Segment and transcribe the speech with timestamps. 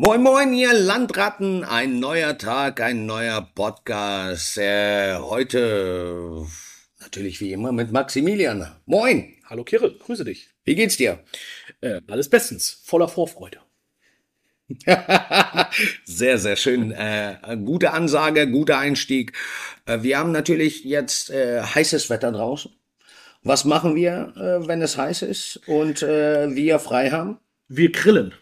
[0.00, 1.64] Moin, moin, ihr Landratten.
[1.64, 4.56] Ein neuer Tag, ein neuer Podcast.
[4.56, 6.46] Äh, heute
[7.00, 8.76] natürlich wie immer mit Maximilian.
[8.86, 9.34] Moin.
[9.46, 10.50] Hallo Kirill, grüße dich.
[10.62, 11.18] Wie geht's dir?
[11.80, 13.58] Äh, alles bestens, voller Vorfreude.
[16.04, 16.92] sehr, sehr schön.
[16.92, 19.32] Äh, gute Ansage, guter Einstieg.
[19.84, 22.70] Äh, wir haben natürlich jetzt äh, heißes Wetter draußen.
[23.42, 27.38] Was machen wir, äh, wenn es heiß ist und wir frei haben?
[27.66, 28.32] Wir grillen.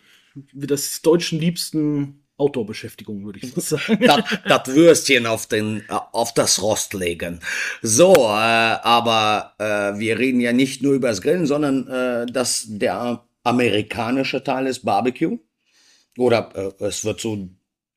[0.52, 3.98] Das deutschen liebsten Outdoor-Beschäftigung, würde ich sagen.
[4.46, 7.40] das, Würstchen auf, den, äh, auf das Rost legen.
[7.82, 12.66] So, äh, aber äh, wir reden ja nicht nur über das Grillen, sondern äh, dass
[12.68, 15.38] der amerikanische Teil ist Barbecue.
[16.18, 17.48] Oder äh, es wird so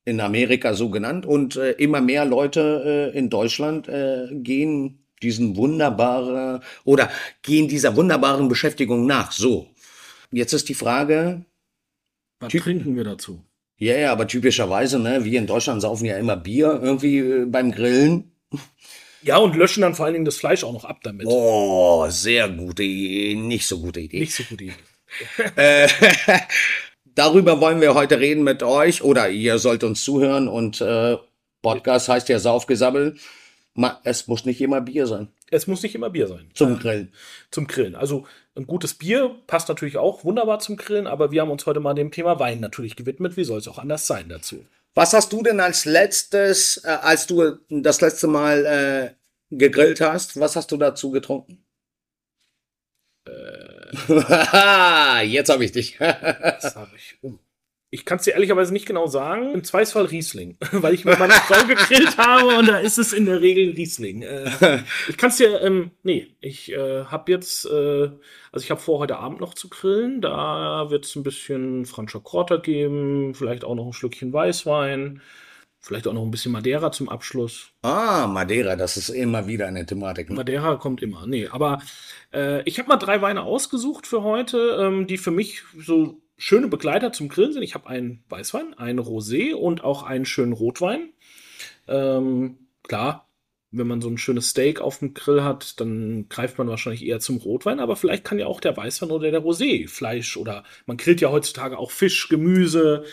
[0.06, 1.26] in Amerika so genannt.
[1.26, 7.10] Und äh, immer mehr Leute in Deutschland gehen diesen wunderbaren oder
[7.42, 9.32] gehen dieser wunderbaren Beschäftigung nach.
[9.32, 9.68] So.
[10.32, 11.44] Jetzt ist die Frage.
[12.40, 13.44] Was trinken wir dazu?
[13.76, 17.70] Ja, ja, aber typischerweise, ne, wir in Deutschland saufen ja immer Bier irgendwie äh, beim
[17.72, 18.32] Grillen.
[19.22, 21.26] Ja, und löschen dann vor allen Dingen das Fleisch auch noch ab damit.
[21.26, 23.34] Oh, sehr gute Idee.
[23.36, 24.20] Nicht so gute Idee.
[24.20, 24.74] Nicht so gute Idee.
[25.56, 25.88] Äh,
[27.16, 31.16] darüber wollen wir heute reden mit euch oder ihr sollt uns zuhören und äh,
[31.62, 33.16] Podcast heißt ja Saufgesabbel.
[34.04, 35.26] Es muss nicht immer Bier sein.
[35.50, 36.50] Es muss nicht immer Bier sein.
[36.54, 37.12] Zum Grillen.
[37.50, 37.96] Zum Grillen.
[37.96, 41.80] Also ein gutes Bier passt natürlich auch wunderbar zum Grillen, aber wir haben uns heute
[41.80, 43.36] mal dem Thema Wein natürlich gewidmet.
[43.36, 44.64] Wie soll es auch anders sein dazu?
[44.94, 49.14] Was hast du denn als letztes, äh, als du das letzte Mal äh,
[49.54, 51.64] gegrillt hast, was hast du dazu getrunken?
[53.26, 53.92] Äh,
[55.26, 55.96] Jetzt habe ich dich.
[55.98, 57.18] das habe ich.
[57.22, 57.38] Oh.
[57.92, 59.52] Ich kann es dir ehrlicherweise nicht genau sagen.
[59.52, 63.26] Im Zweifelsfall Riesling, weil ich mit meiner Frau gegrillt habe und da ist es in
[63.26, 64.22] der Regel Riesling.
[64.22, 68.10] Äh, ich kann es dir, ähm, nee, ich äh, habe jetzt, äh,
[68.52, 70.20] also ich habe vor, heute Abend noch zu grillen.
[70.20, 75.20] Da wird es ein bisschen Franscher Krotter geben, vielleicht auch noch ein Schlückchen Weißwein.
[75.82, 77.72] Vielleicht auch noch ein bisschen Madeira zum Abschluss.
[77.82, 80.28] Ah, Madeira, das ist immer wieder eine Thematik.
[80.28, 80.36] Ne?
[80.36, 81.26] Madeira kommt immer.
[81.26, 81.80] Nee, aber
[82.34, 86.68] äh, ich habe mal drei Weine ausgesucht für heute, ähm, die für mich so schöne
[86.68, 87.62] Begleiter zum Grillen sind.
[87.62, 91.10] Ich habe einen Weißwein, einen Rosé und auch einen schönen Rotwein.
[91.86, 93.28] Ähm, klar,
[93.70, 97.20] wenn man so ein schönes Steak auf dem Grill hat, dann greift man wahrscheinlich eher
[97.20, 100.96] zum Rotwein, aber vielleicht kann ja auch der Weißwein oder der Rosé Fleisch oder man
[100.96, 103.04] grillt ja heutzutage auch Fisch, Gemüse,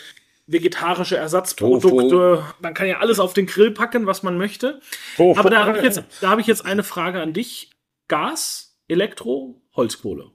[0.46, 2.08] vegetarische Ersatzprodukte.
[2.08, 2.42] Tofu.
[2.60, 4.80] Man kann ja alles auf den Grill packen, was man möchte.
[5.16, 5.38] Tofu.
[5.38, 7.70] Aber da habe ich, jetzt, hab ich jetzt eine Frage an dich.
[8.08, 10.30] Gas, Elektro, Holzkohle?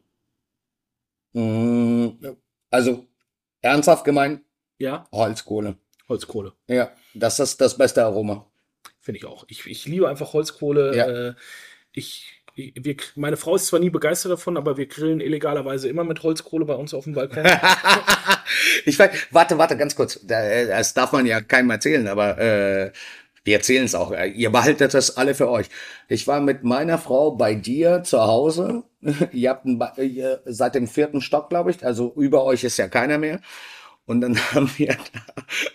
[1.33, 2.09] Mm,
[2.73, 3.07] also,
[3.61, 4.41] ernsthaft gemeint?
[4.79, 5.07] Ja.
[5.11, 5.77] Holzkohle.
[6.09, 6.53] Holzkohle.
[6.67, 8.47] Ja, das ist das beste Aroma.
[8.99, 9.45] Finde ich auch.
[9.47, 10.95] Ich, ich liebe einfach Holzkohle.
[10.95, 11.07] Ja.
[11.07, 11.33] Äh,
[11.91, 16.21] ich wir, meine Frau ist zwar nie begeistert davon, aber wir grillen illegalerweise immer mit
[16.21, 17.45] Holzkohle bei uns auf dem Balkon.
[18.85, 20.19] ich weiß, warte, warte, ganz kurz.
[20.23, 22.91] Das darf man ja keinem erzählen, aber äh,
[23.43, 24.13] wir erzählen es auch.
[24.35, 25.67] Ihr behaltet das alle für euch.
[26.07, 28.83] Ich war mit meiner Frau bei dir zu Hause.
[29.33, 31.85] ihr habt ein, ihr seit dem vierten Stock, glaube ich.
[31.85, 33.41] Also über euch ist ja keiner mehr.
[34.05, 34.97] Und dann haben wir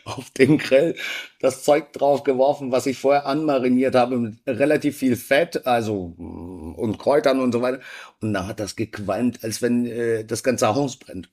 [0.05, 0.95] auf den Grill
[1.41, 6.75] das Zeug drauf geworfen, was ich vorher anmariniert habe, mit relativ viel Fett, also mm,
[6.75, 7.81] und Kräutern und so weiter.
[8.21, 11.31] Und da hat das gequalmt, als wenn äh, das ganze Haus brennt.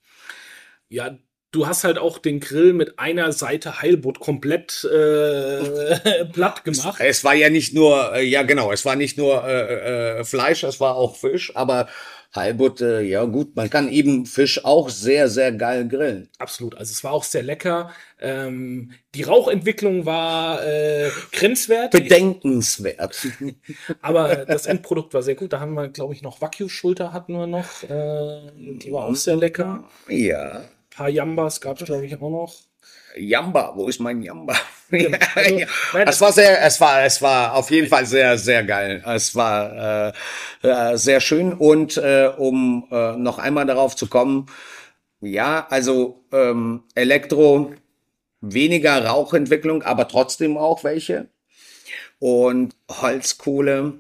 [0.89, 1.17] Ja,
[1.55, 6.99] du hast halt auch den Grill mit einer Seite Heilbutt komplett äh, platt gemacht.
[6.99, 10.23] Es, es, war ja nicht nur, äh, ja genau, es war nicht nur äh, äh,
[10.25, 11.87] Fleisch, es war auch Fisch, aber
[12.35, 16.27] Heilbutt, ja gut, man kann eben Fisch auch sehr, sehr geil grillen.
[16.37, 17.91] Absolut, also es war auch sehr lecker.
[18.19, 21.91] Ähm, die Rauchentwicklung war äh, grenzwert.
[21.91, 23.25] Bedenkenswert.
[24.01, 25.53] Aber das Endprodukt war sehr gut.
[25.53, 27.83] Da haben wir, glaube ich, noch Wagyu-Schulter hatten wir noch.
[27.83, 29.85] Äh, die war auch sehr lecker.
[30.09, 30.65] Ja.
[30.95, 32.55] Paar Jambas gab es, glaube ich, auch noch.
[33.17, 34.55] Jamba, wo ist mein Jamba?
[34.89, 35.17] Genau.
[35.93, 39.03] Also, es war sehr, es war, es war auf jeden Fall sehr, sehr geil.
[39.05, 40.13] Es war
[40.63, 44.45] äh, äh, sehr schön und äh, um äh, noch einmal darauf zu kommen,
[45.21, 47.73] ja, also ähm, Elektro
[48.41, 51.29] weniger Rauchentwicklung, aber trotzdem auch welche
[52.19, 53.95] und Holzkohle,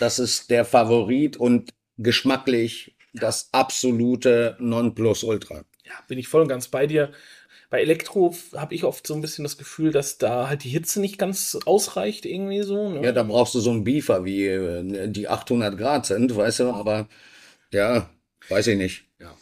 [0.00, 5.64] das ist der Favorit und geschmacklich das absolute Nonplusultra.
[5.84, 7.12] Ja, bin ich voll und ganz bei dir
[7.74, 11.00] bei Elektro habe ich oft so ein bisschen das Gefühl, dass da halt die Hitze
[11.00, 12.90] nicht ganz ausreicht, irgendwie so.
[12.90, 13.02] Ne?
[13.02, 16.68] Ja, da brauchst du so einen Beefer, wie äh, die 800 Grad sind, weißt du,
[16.70, 17.08] aber
[17.72, 18.08] ja,
[18.48, 19.06] weiß ich nicht.
[19.18, 19.36] Ja.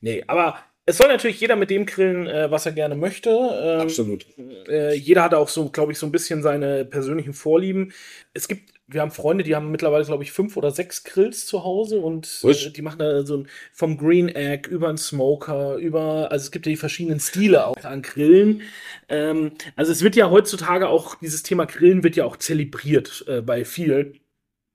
[0.00, 0.56] Nee, aber
[0.86, 3.30] es soll natürlich jeder mit dem grillen, äh, was er gerne möchte.
[3.30, 4.26] Ähm, Absolut.
[4.66, 7.92] Äh, jeder hat auch so, glaube ich, so ein bisschen seine persönlichen Vorlieben.
[8.32, 11.64] Es gibt wir haben Freunde, die haben mittlerweile, glaube ich, fünf oder sechs Grills zu
[11.64, 16.30] Hause und äh, die machen da so ein, vom Green Egg über einen Smoker, über,
[16.30, 18.62] also es gibt ja die verschiedenen Stile auch an Grillen.
[19.08, 23.40] Ähm, also es wird ja heutzutage auch, dieses Thema Grillen wird ja auch zelebriert äh,
[23.40, 24.20] bei vielen.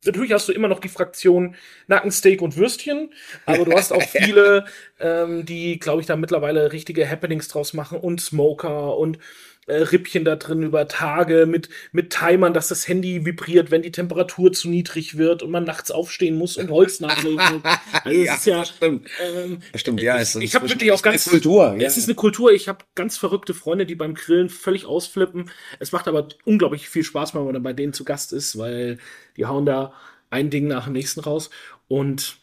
[0.05, 1.55] Natürlich hast du immer noch die Fraktion
[1.87, 3.13] Nackensteak und Würstchen,
[3.45, 4.65] aber du hast auch viele,
[4.99, 9.19] ähm, die, glaube ich, da mittlerweile richtige Happenings draus machen und Smoker und
[9.69, 13.91] äh, Rippchen da drin über Tage mit, mit Timern, dass das Handy vibriert, wenn die
[13.91, 17.61] Temperatur zu niedrig wird und man nachts aufstehen muss und Holz nachlegen.
[18.03, 19.07] Also es ist ja, stimmt.
[19.21, 20.17] ähm, Stimmt, ja.
[20.17, 21.75] Es ist ich habe wirklich auch echt eine ganz Kultur.
[21.77, 21.87] Ja.
[21.87, 22.51] Es ist eine Kultur.
[22.51, 25.49] Ich habe ganz verrückte Freunde, die beim Grillen völlig ausflippen.
[25.79, 28.97] Es macht aber unglaublich viel Spaß, wenn man dann bei denen zu Gast ist, weil
[29.37, 29.93] die hauen da
[30.29, 31.49] ein Ding nach dem nächsten raus.
[31.87, 32.37] Und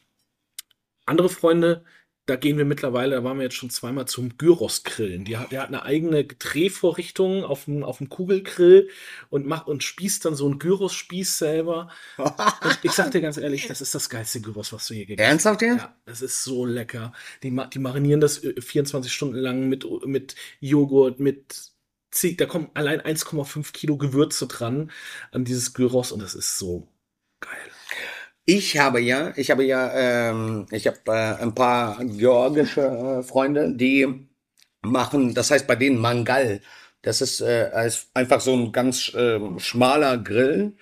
[1.07, 1.85] andere Freunde,
[2.27, 5.25] da gehen wir mittlerweile, da waren wir jetzt schon zweimal zum Gyros-Grillen.
[5.25, 8.91] Die hat, der hat eine eigene Drehvorrichtung auf dem, auf dem Kugelgrill
[9.31, 11.89] und macht und spießt dann so einen Gyros-Spieß selber.
[12.19, 12.35] Und
[12.83, 15.31] ich sag dir ganz ehrlich, das ist das geilste Gyros, was du je gegessen hast.
[15.31, 15.79] Ernsthaft jetzt?
[15.79, 17.13] Ja, das ist so lecker.
[17.45, 21.71] Die, die marinieren das äh, 24 Stunden lang mit, mit Joghurt, mit
[22.11, 24.91] zig, da kommen allein 1,5 Kilo Gewürze dran
[25.31, 26.89] an dieses Gyros und das ist so
[27.41, 27.71] geil.
[28.47, 33.73] Ich habe ja, ich habe ja, ähm, ich habe äh, ein paar georgische äh, Freunde,
[33.75, 34.29] die
[34.83, 36.61] machen, das heißt bei denen Mangal.
[37.03, 37.71] Das ist äh,
[38.15, 40.75] einfach so ein ganz ähm, schmaler Grill,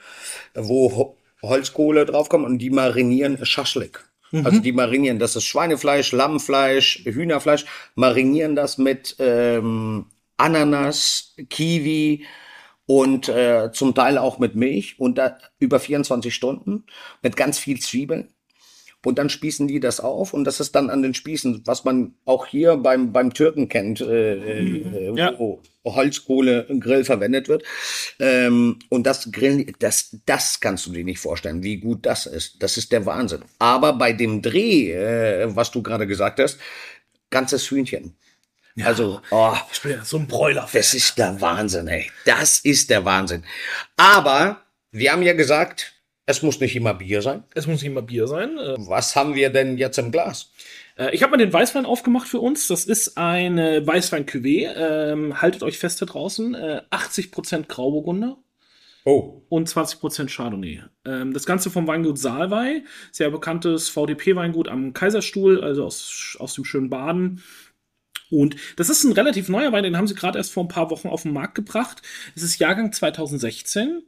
[0.54, 4.02] wo Ho Holzkohle draufkommt und die marinieren Schaschlik.
[4.42, 10.06] Also die marinieren, das ist Schweinefleisch, Lammfleisch, Hühnerfleisch, marinieren das mit ähm,
[10.38, 12.26] Ananas, Kiwi,
[12.86, 16.84] und äh, zum Teil auch mit Milch und da über 24 Stunden
[17.22, 18.28] mit ganz viel Zwiebeln.
[19.04, 22.14] Und dann spießen die das auf und das ist dann an den Spießen, was man
[22.24, 25.38] auch hier beim, beim Türken kennt, äh, äh, Ja.
[25.38, 27.64] wo Holzkohle im Grill verwendet wird.
[28.18, 32.62] Ähm, und das Grillen, das, das kannst du dir nicht vorstellen, wie gut das ist.
[32.62, 33.42] Das ist der Wahnsinn.
[33.58, 36.58] Aber bei dem Dreh, äh, was du gerade gesagt hast,
[37.28, 38.16] ganzes Hühnchen.
[38.82, 40.68] Also, oh, Ich bin ja so ein Bräuler.
[40.72, 42.10] das ist der Wahnsinn, ey.
[42.24, 43.44] Das ist der Wahnsinn.
[43.96, 45.92] Aber wir haben ja gesagt,
[46.26, 47.44] es muss nicht immer Bier sein.
[47.54, 48.58] Es muss nicht immer Bier sein.
[48.58, 50.50] Äh, Was haben wir denn jetzt im Glas?
[50.96, 52.66] Äh, Ich habe mal den Weißwein aufgemacht für uns.
[52.66, 54.72] Das ist eine Weißwein-Cuvée.
[54.74, 56.54] Ähm, haltet euch fest da draußen.
[56.54, 58.38] Äh, 80% Grauburgunder
[59.04, 59.42] Oh.
[59.50, 60.82] und 20% Chardonnay.
[61.04, 62.82] Ähm, das Ganze vom Weingut Saalwei.
[63.12, 67.42] Sehr bekanntes VDP-Weingut am Kaiserstuhl, also aus, aus dem schönen Baden.
[68.30, 70.90] Und das ist ein relativ neuer Wein, den haben sie gerade erst vor ein paar
[70.90, 72.02] Wochen auf den Markt gebracht.
[72.34, 74.02] Es ist Jahrgang 2016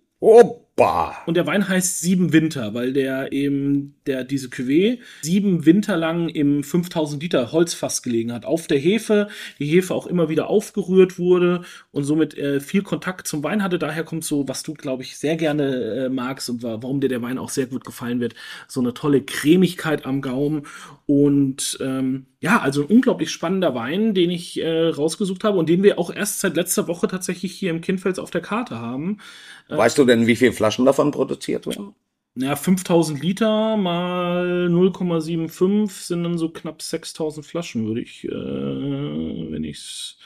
[0.79, 1.17] Opa.
[1.25, 6.29] und der Wein heißt Sieben Winter, weil der eben, der, diese Cuvée sieben Winter lang
[6.29, 8.45] im 5000 Liter Holzfass gelegen hat.
[8.45, 9.29] Auf der Hefe,
[9.59, 11.63] die Hefe auch immer wieder aufgerührt wurde
[11.93, 13.79] und somit äh, viel Kontakt zum Wein hatte.
[13.79, 17.09] Daher kommt so, was du, glaube ich, sehr gerne äh, magst und wa- warum dir
[17.09, 18.35] der Wein auch sehr gut gefallen wird,
[18.69, 20.67] so eine tolle Cremigkeit am Gaumen.
[21.07, 25.83] Und ähm, ja, also ein unglaublich spannender Wein, den ich äh, rausgesucht habe und den
[25.83, 29.19] wir auch erst seit letzter Woche tatsächlich hier im Kindfels auf der Karte haben.
[29.69, 31.95] Weißt du denn, wie viele Flaschen davon produziert werden?
[32.39, 39.65] Ja, 5000 Liter mal 0,75 sind dann so knapp 6000 Flaschen, würde ich, äh, wenn
[39.65, 40.19] ich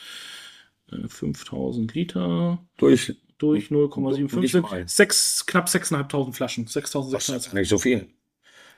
[0.91, 3.15] äh, 5000 Liter Durch.
[3.39, 6.65] durch 0,75 Nicht sind sechs, knapp 6.500 Flaschen.
[6.65, 7.55] Das ist 6600.
[7.55, 8.09] nicht so viel.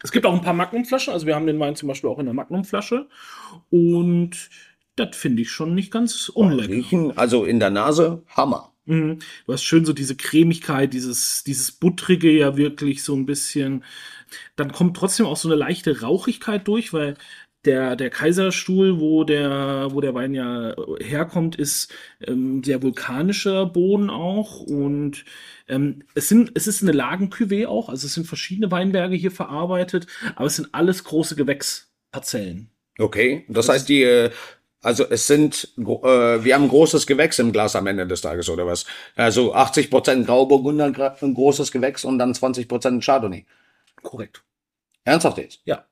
[0.03, 2.27] Es gibt auch ein paar Magnumflaschen, also wir haben den Wein zum Beispiel auch in
[2.27, 3.09] der Magnumflasche
[3.71, 4.51] und
[4.97, 6.73] das finde ich schon nicht ganz unlecker.
[6.73, 8.72] Riechen, also in der Nase, Hammer.
[8.85, 9.19] Mhm.
[9.47, 13.85] Du hast schön so diese Cremigkeit, dieses, dieses Buttrige ja wirklich so ein bisschen.
[14.57, 17.17] Dann kommt trotzdem auch so eine leichte Rauchigkeit durch, weil
[17.65, 21.95] der, der Kaiserstuhl, wo der, wo der Wein ja herkommt, ist
[22.27, 24.61] ähm, sehr vulkanischer Boden auch.
[24.61, 25.25] Und
[25.69, 30.07] ähm, es, sind, es ist eine Lagencuvée auch, also es sind verschiedene Weinberge hier verarbeitet,
[30.35, 32.69] aber es sind alles große Gewächsparzellen.
[32.99, 33.45] Okay.
[33.49, 34.31] Das heißt, die, äh,
[34.83, 35.83] also es sind, äh,
[36.45, 38.85] wir haben großes Gewächs im Glas am Ende des Tages, oder was?
[39.17, 43.47] Also 80 Prozent Grauburgunder, gra- ein großes Gewächs und dann 20 Prozent Chardonnay.
[44.03, 44.43] Korrekt.
[45.05, 45.61] Ernsthaft jetzt?
[45.65, 45.85] Ja.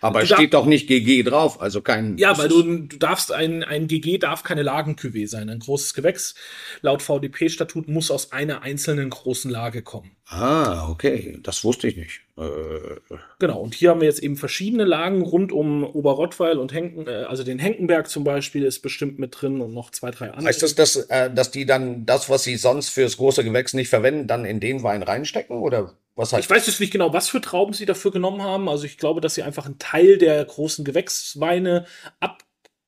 [0.00, 2.16] Aber es steht doch nicht GG drauf, also kein.
[2.18, 5.48] Ja, weil du, du darfst ein, ein GG darf keine Lagencuvée sein.
[5.48, 6.34] Ein großes Gewächs
[6.82, 10.12] laut VDP-Statut muss aus einer einzelnen großen Lage kommen.
[10.26, 11.38] Ah, okay.
[11.42, 12.20] Das wusste ich nicht.
[12.36, 17.06] Äh, Genau, und hier haben wir jetzt eben verschiedene Lagen rund um Oberrottweil und Henken,
[17.06, 20.46] äh, also den Henkenberg zum Beispiel ist bestimmt mit drin und noch zwei, drei andere.
[20.46, 23.88] heißt das, dass, äh, dass die dann das, was sie sonst fürs große Gewächs nicht
[23.88, 25.58] verwenden, dann in den Wein reinstecken?
[25.58, 28.68] Oder was heißt Ich weiß jetzt nicht genau, was für Trauben sie dafür genommen haben.
[28.68, 31.86] Also ich glaube, dass sie einfach einen Teil der großen Gewächsweine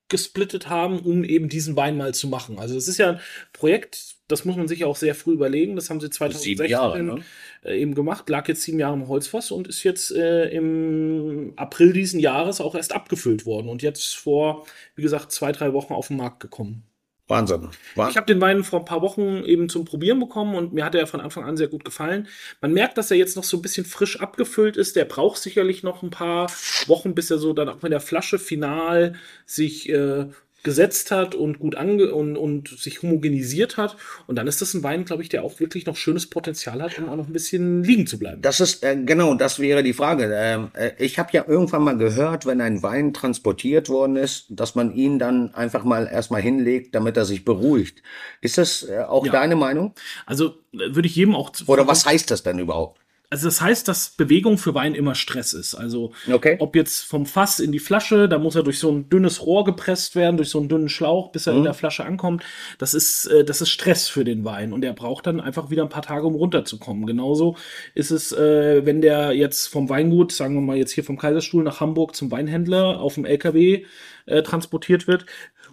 [0.08, 2.58] gesplittet haben, um eben diesen Wein mal zu machen.
[2.58, 3.20] Also es ist ja ein
[3.52, 5.76] Projekt, das muss man sich auch sehr früh überlegen.
[5.76, 7.22] Das haben sie 2016 Jahre, ne?
[7.62, 11.92] äh, eben gemacht, lag jetzt sieben Jahre im Holzfass und ist jetzt äh, im April
[11.92, 16.08] diesen Jahres auch erst abgefüllt worden und jetzt vor, wie gesagt, zwei, drei Wochen auf
[16.08, 16.87] den Markt gekommen.
[17.28, 17.68] Wahnsinn.
[17.94, 20.84] Wah Ich habe den Wein vor ein paar Wochen eben zum Probieren bekommen und mir
[20.84, 22.26] hat er von Anfang an sehr gut gefallen.
[22.62, 24.96] Man merkt, dass er jetzt noch so ein bisschen frisch abgefüllt ist.
[24.96, 26.50] Der braucht sicherlich noch ein paar
[26.86, 30.26] Wochen, bis er so dann auch in der Flasche final sich äh,
[30.62, 33.96] gesetzt hat und gut ange und, und sich homogenisiert hat.
[34.26, 36.98] Und dann ist das ein Wein, glaube ich, der auch wirklich noch schönes Potenzial hat,
[36.98, 38.42] um auch noch ein bisschen liegen zu bleiben.
[38.42, 40.30] Das ist, äh, genau, das wäre die Frage.
[40.34, 44.74] Ähm, äh, ich habe ja irgendwann mal gehört, wenn ein Wein transportiert worden ist, dass
[44.74, 48.02] man ihn dann einfach mal erstmal hinlegt, damit er sich beruhigt.
[48.40, 49.32] Ist das äh, auch Ja.
[49.32, 49.94] deine Meinung?
[50.26, 53.00] Also äh, würde ich jedem auch Oder was heißt das denn überhaupt?
[53.30, 55.74] Also das heißt, dass Bewegung für Wein immer Stress ist.
[55.74, 56.56] Also Okay.
[56.60, 59.64] ob jetzt vom Fass in die Flasche, da muss er durch so ein dünnes Rohr
[59.64, 61.58] gepresst werden, durch so einen dünnen Schlauch, bis er Mhm.
[61.58, 62.42] in der Flasche ankommt.
[62.78, 65.82] Das ist, äh, das ist Stress für den Wein und er braucht dann einfach wieder
[65.82, 67.04] ein paar Tage, um runterzukommen.
[67.06, 67.56] Genauso
[67.94, 71.62] ist es, äh, wenn der jetzt vom Weingut, sagen wir mal jetzt hier vom Kaiserstuhl
[71.62, 73.84] nach Hamburg zum Weinhändler auf dem LKW
[74.24, 75.26] äh, transportiert wird,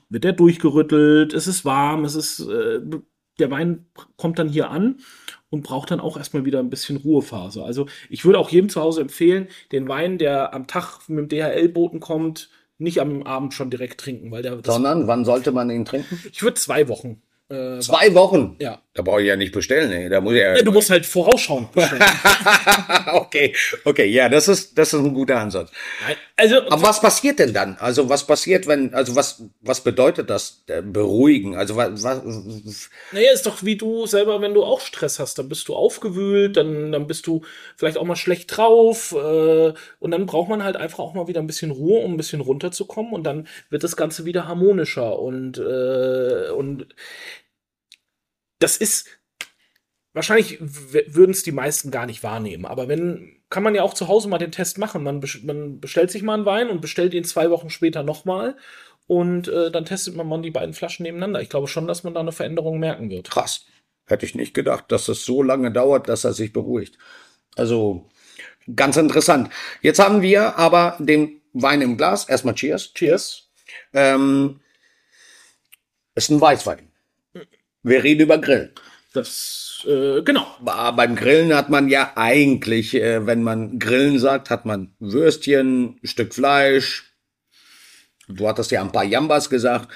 [0.09, 2.79] wird er durchgerüttelt, es ist warm, es ist, äh,
[3.39, 3.85] der Wein
[4.17, 4.97] kommt dann hier an
[5.55, 7.63] und braucht dann auch erstmal wieder ein bisschen Ruhephase.
[7.63, 11.39] Also ich würde auch jedem zu Hause empfehlen, den Wein, der am Tag mit dem
[11.39, 15.85] DHL-Boten kommt, nicht am Abend schon direkt trinken, weil der, Sondern, wann sollte man ihn
[15.85, 16.19] trinken?
[16.31, 17.21] ich würde zwei Wochen.
[17.49, 18.55] Äh, Zwei Wochen.
[18.59, 18.79] ja.
[18.95, 20.07] Da brauche ich ja nicht bestellen, ey.
[20.07, 20.55] Da muss ich ja.
[20.55, 21.67] Ja, Du musst halt vorausschauen.
[23.11, 25.69] okay, okay, ja, das ist, das ist ein guter Ansatz.
[26.37, 27.75] Also, Aber was passiert denn dann?
[27.77, 31.57] Also was passiert, wenn, also was, was bedeutet das äh, beruhigen?
[31.57, 35.49] Also was, was naja, ist doch wie du selber, wenn du auch Stress hast, dann
[35.49, 37.41] bist du aufgewühlt, dann, dann bist du
[37.75, 41.41] vielleicht auch mal schlecht drauf äh, und dann braucht man halt einfach auch mal wieder
[41.41, 45.57] ein bisschen Ruhe, um ein bisschen runterzukommen und dann wird das Ganze wieder harmonischer und,
[45.57, 46.87] äh, und
[48.59, 49.07] das ist
[50.13, 54.07] wahrscheinlich würden es die meisten gar nicht wahrnehmen, aber wenn kann man ja auch zu
[54.07, 55.03] Hause mal den Test machen.
[55.03, 58.57] Man, man bestellt sich mal einen Wein und bestellt ihn zwei Wochen später nochmal
[59.07, 61.41] und äh, dann testet man mal die beiden Flaschen nebeneinander.
[61.41, 63.29] Ich glaube schon, dass man da eine Veränderung merken wird.
[63.29, 63.65] krass.
[64.07, 66.97] Hätte ich nicht gedacht, dass es so lange dauert, dass er sich beruhigt.
[67.55, 68.07] Also
[68.75, 69.49] ganz interessant.
[69.81, 72.29] Jetzt haben wir aber den Wein im Glas.
[72.29, 72.93] Erstmal Cheers.
[72.93, 73.49] Cheers.
[73.93, 74.59] Ähm,
[76.13, 76.91] ist ein Weißwein.
[77.85, 78.71] Wir reden über Grillen.
[79.13, 80.47] Das, äh, genau.
[80.65, 85.99] Aber beim Grillen hat man ja eigentlich, äh, wenn man Grillen sagt, hat man Würstchen,
[86.03, 87.13] Stück Fleisch.
[88.27, 89.89] Du hattest ja ein paar Jambas gesagt.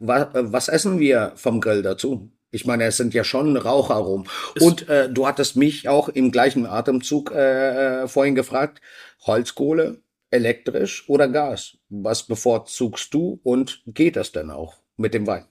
[0.00, 2.32] Was, was essen wir vom Grill dazu?
[2.50, 4.28] Ich meine, es sind ja schon Raucharomen.
[4.58, 8.80] Und äh, du hattest mich auch im gleichen Atemzug äh, äh, vorhin gefragt,
[9.24, 11.78] Holzkohle, elektrisch oder Gas?
[11.90, 15.46] Was bevorzugst du und geht das denn auch mit dem Wein?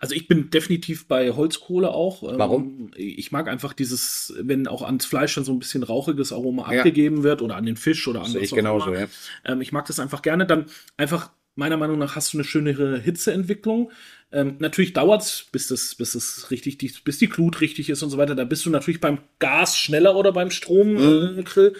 [0.00, 2.22] Also ich bin definitiv bei Holzkohle auch.
[2.22, 2.90] Ähm, Warum?
[2.96, 6.78] Ich mag einfach dieses, wenn auch ans Fleisch dann so ein bisschen rauchiges Aroma Ja.
[6.78, 9.06] abgegeben wird oder an den Fisch oder an was ich genauso, ja.
[9.44, 10.46] Ähm, ich mag das einfach gerne.
[10.46, 13.90] Dann einfach, meiner Meinung nach, hast du eine schönere Hitzeentwicklung.
[14.30, 18.10] Ähm, natürlich dauert's, bis das, bis das richtig, die, bis die Glut richtig ist und
[18.10, 18.34] so weiter.
[18.34, 21.38] Da bist du natürlich beim Gas schneller oder beim Stromgrill.
[21.38, 21.74] Äh, Grill.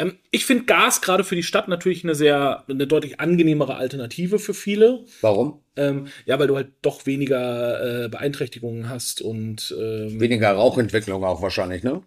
[0.00, 4.40] ähm, ich finde Gas gerade für die Stadt natürlich eine sehr, eine deutlich angenehmere Alternative
[4.40, 5.04] für viele.
[5.20, 5.60] Warum?
[5.76, 11.40] Ähm, ja, weil du halt doch weniger äh, Beeinträchtigungen hast und ähm, Weniger Rauchentwicklung auch
[11.40, 12.02] wahrscheinlich, ne?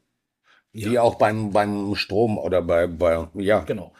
[0.74, 0.92] Ja.
[0.92, 3.62] Wie auch beim, beim Strom oder bei, bei ja.
[3.62, 3.94] genau.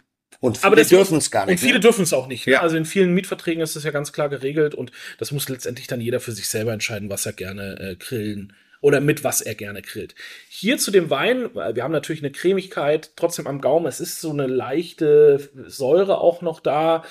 [0.46, 1.54] Und Aber viele das- dürfen es gar nicht.
[1.54, 1.80] Und viele ne?
[1.82, 2.46] dürfen es auch nicht.
[2.48, 2.54] Ne?
[2.54, 2.62] Ja.
[2.62, 6.02] Also in vielen Mietverträgen ist das ja ganz klar geregelt und das muss letztendlich dann
[6.02, 9.82] jeder für sich selber entscheiden, was er gerne äh, grillen oder mit was er gerne
[9.82, 10.14] grillt.
[10.48, 13.88] Hier zu dem Wein, wir haben natürlich eine Cremigkeit trotzdem am Gaumen.
[13.88, 17.04] Es ist so eine leichte Säure auch noch da.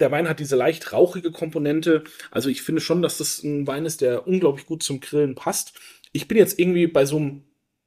[0.00, 2.04] Der Wein hat diese leicht rauchige Komponente.
[2.30, 5.72] Also ich finde schon, dass das ein Wein ist, der unglaublich gut zum Grillen passt.
[6.12, 7.44] Ich bin jetzt irgendwie bei so einem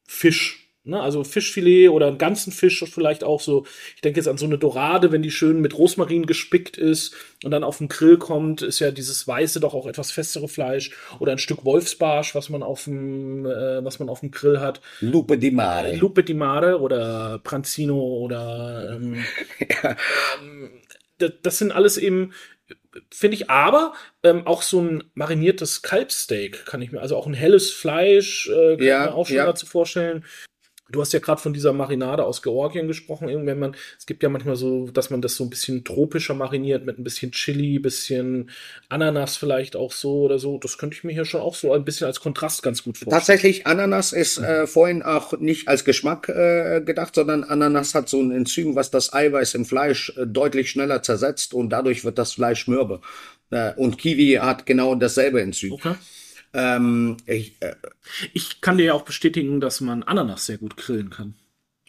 [0.07, 0.66] Fisch.
[0.87, 3.65] Ne, also Fischfilet oder einen ganzen Fisch vielleicht auch so.
[3.95, 7.13] Ich denke jetzt an so eine Dorade, wenn die schön mit Rosmarin gespickt ist
[7.43, 10.91] und dann auf den Grill kommt, ist ja dieses weiße doch auch etwas festere Fleisch
[11.19, 14.79] oder ein Stück Wolfsbarsch, was man auf dem, äh, was man auf dem Grill hat.
[15.01, 15.93] Lupe di Mare.
[15.97, 19.25] Lupe di Mare oder Pranzino oder ähm,
[20.39, 20.69] ähm,
[21.17, 22.31] das, das sind alles eben
[23.11, 27.33] finde ich aber ähm, auch so ein mariniertes Kalbsteak kann ich mir also auch ein
[27.33, 29.45] helles Fleisch äh, kann Ja, ich mir auch schon ja.
[29.45, 30.23] dazu vorstellen
[30.89, 33.27] Du hast ja gerade von dieser Marinade aus Georgien gesprochen.
[33.27, 36.85] Irgendwann man, es gibt ja manchmal so, dass man das so ein bisschen tropischer mariniert
[36.85, 38.49] mit ein bisschen Chili, bisschen
[38.87, 40.57] Ananas vielleicht auch so oder so.
[40.57, 43.19] Das könnte ich mir hier schon auch so ein bisschen als Kontrast ganz gut vorstellen.
[43.19, 48.21] Tatsächlich, Ananas ist äh, vorhin auch nicht als Geschmack äh, gedacht, sondern Ananas hat so
[48.21, 52.33] ein Enzym, was das Eiweiß im Fleisch äh, deutlich schneller zersetzt und dadurch wird das
[52.33, 53.01] Fleisch mürbe.
[53.49, 55.73] Äh, und Kiwi hat genau dasselbe Enzym.
[55.73, 55.95] Okay.
[56.53, 57.75] Ähm, ich, äh,
[58.33, 61.35] Ich kann dir ja auch bestätigen, dass man Ananas sehr gut grillen kann.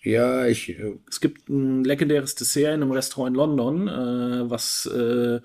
[0.03, 4.87] ja, ich, äh, Es gibt ein legendäres Dessert in einem Restaurant in London, äh, was
[4.87, 5.41] äh,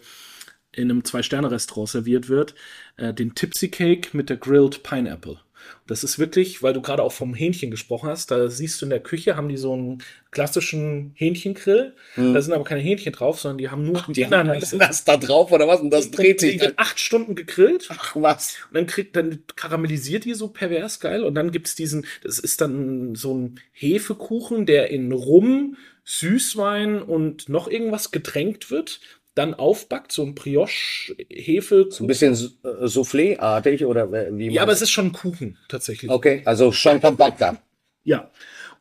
[0.74, 2.56] in einem Zwei-Sterne-Restaurant serviert wird,
[2.98, 5.40] äh, den Tipsy Cake mit der Grilled Pineapple.
[5.88, 8.90] Das ist wirklich, weil du gerade auch vom Hähnchen gesprochen hast, da siehst du in
[8.90, 11.94] der Küche, haben die so einen klassischen Hähnchengrill.
[12.16, 15.52] Da sind aber keine Hähnchen drauf, sondern die haben nur die haben das da drauf
[15.52, 15.82] oder was?
[15.82, 18.56] Und das dreht sich Die wird acht Stunden gegrillt Ach was.
[18.70, 22.62] und dann kriegt, dann karamellisiert die so pervers geil und dann gibt's diesen, das ist
[22.62, 29.00] dann so ein Hefekuchen, der in Rum, Süßwein und noch irgendwas getränkt wird,
[29.36, 31.88] dann aufbackt, so ein Brioche-Hefe.
[31.90, 36.12] So ein bisschen äh, Soufflé-artig oder wie Ja, aber es ist schon ein Kuchen, tatsächlich.
[36.12, 37.62] Okay, also schon kompakter.
[38.04, 38.32] Ja.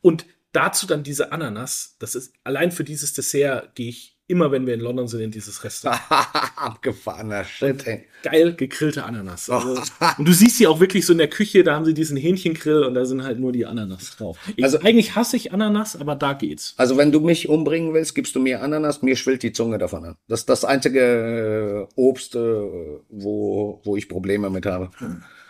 [0.02, 4.66] Und dazu dann diese Ananas, das ist, allein für dieses Dessert gehe ich immer, wenn
[4.66, 6.00] wir in London sind, in dieses Restaurant.
[6.56, 8.04] Abgefahrener Shit, ey.
[8.22, 9.50] Geil gegrillte Ananas.
[9.50, 9.80] Also,
[10.18, 12.84] und du siehst sie auch wirklich so in der Küche, da haben sie diesen Hähnchengrill
[12.84, 14.38] und da sind halt nur die Ananas drauf.
[14.56, 16.74] Ich, Also- eigentlich hasse ich Ananas, aber da geht's.
[16.76, 20.04] Also wenn du mich umbringen willst, gibst du mir Ananas, mir schwillt die Zunge davon
[20.04, 20.16] an.
[20.28, 24.90] Das ist das einzige äh, Obst, äh, wo, wo ich Probleme mit habe.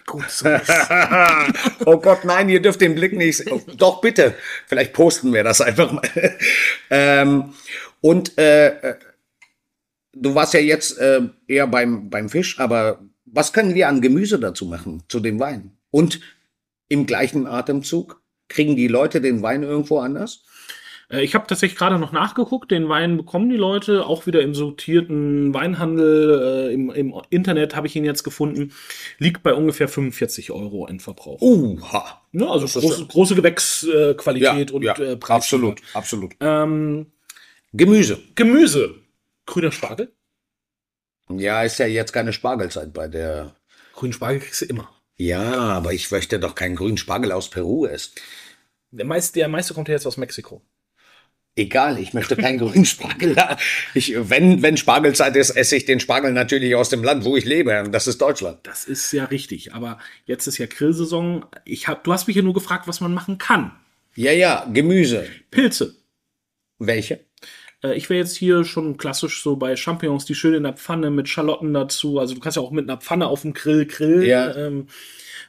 [0.07, 0.49] Gut, so
[1.87, 3.51] oh Gott, nein, ihr dürft den Blick nicht.
[3.51, 4.35] Oh, doch, bitte.
[4.67, 6.03] Vielleicht posten wir das einfach mal.
[6.91, 7.55] ähm,
[8.01, 8.95] und äh, äh,
[10.13, 14.39] du warst ja jetzt äh, eher beim, beim Fisch, aber was können wir an Gemüse
[14.39, 15.77] dazu machen, zu dem Wein?
[15.91, 16.21] Und
[16.89, 20.45] im gleichen Atemzug kriegen die Leute den Wein irgendwo anders?
[21.13, 22.71] Äh, Ich habe tatsächlich gerade noch nachgeguckt.
[22.71, 26.69] Den Wein bekommen die Leute auch wieder im sortierten Weinhandel.
[26.71, 28.73] Äh, im, Im Internet habe ich ihn jetzt gefunden.
[29.19, 31.41] Liegt bei ungefähr 45 Euro Endverbrauch.
[31.41, 32.23] Uha.
[32.33, 35.31] Ne, also das ist große, große Gewächsqualität und äh, Preis.
[35.31, 36.33] absolut, absolut.
[36.41, 37.13] Ähm,
[37.73, 38.19] Gemüse.
[38.35, 38.95] Gemüse.
[39.47, 40.13] Grüner Spargel.
[41.31, 43.55] Ja, ist ja jetzt keine Spargelzeit bei der.
[43.95, 44.91] Grünen Spargel kriegst du immer.
[45.17, 48.13] Ja, aber ich möchte doch keinen grünen Spargel aus Peru essen.
[48.91, 50.63] Der meiste, der meiste kommt ja jetzt aus Mexiko.
[51.55, 53.37] Egal, ich möchte keinen grünen Spargel.
[53.95, 57.45] Ich, wenn, wenn Spargelzeit ist, esse ich den Spargel natürlich aus dem Land, wo ich
[57.45, 57.83] lebe.
[57.83, 58.61] Und das ist Deutschland.
[58.63, 59.75] Das ist ja richtig.
[59.75, 61.45] Aber jetzt ist ja Grillsaison.
[61.67, 63.73] Ich hab, du hast mich ja nur gefragt, was man machen kann.
[64.15, 65.27] Ja, ja, Gemüse.
[65.51, 65.95] Pilze.
[66.79, 67.21] Welche?
[67.83, 71.11] Äh, Ich wäre jetzt hier schon klassisch so bei Champignons, die schön in der Pfanne
[71.11, 72.19] mit Schalotten dazu.
[72.19, 74.23] Also du kannst ja auch mit einer Pfanne auf dem Grill grillen.
[74.23, 74.55] Ja.
[74.57, 74.87] Ähm,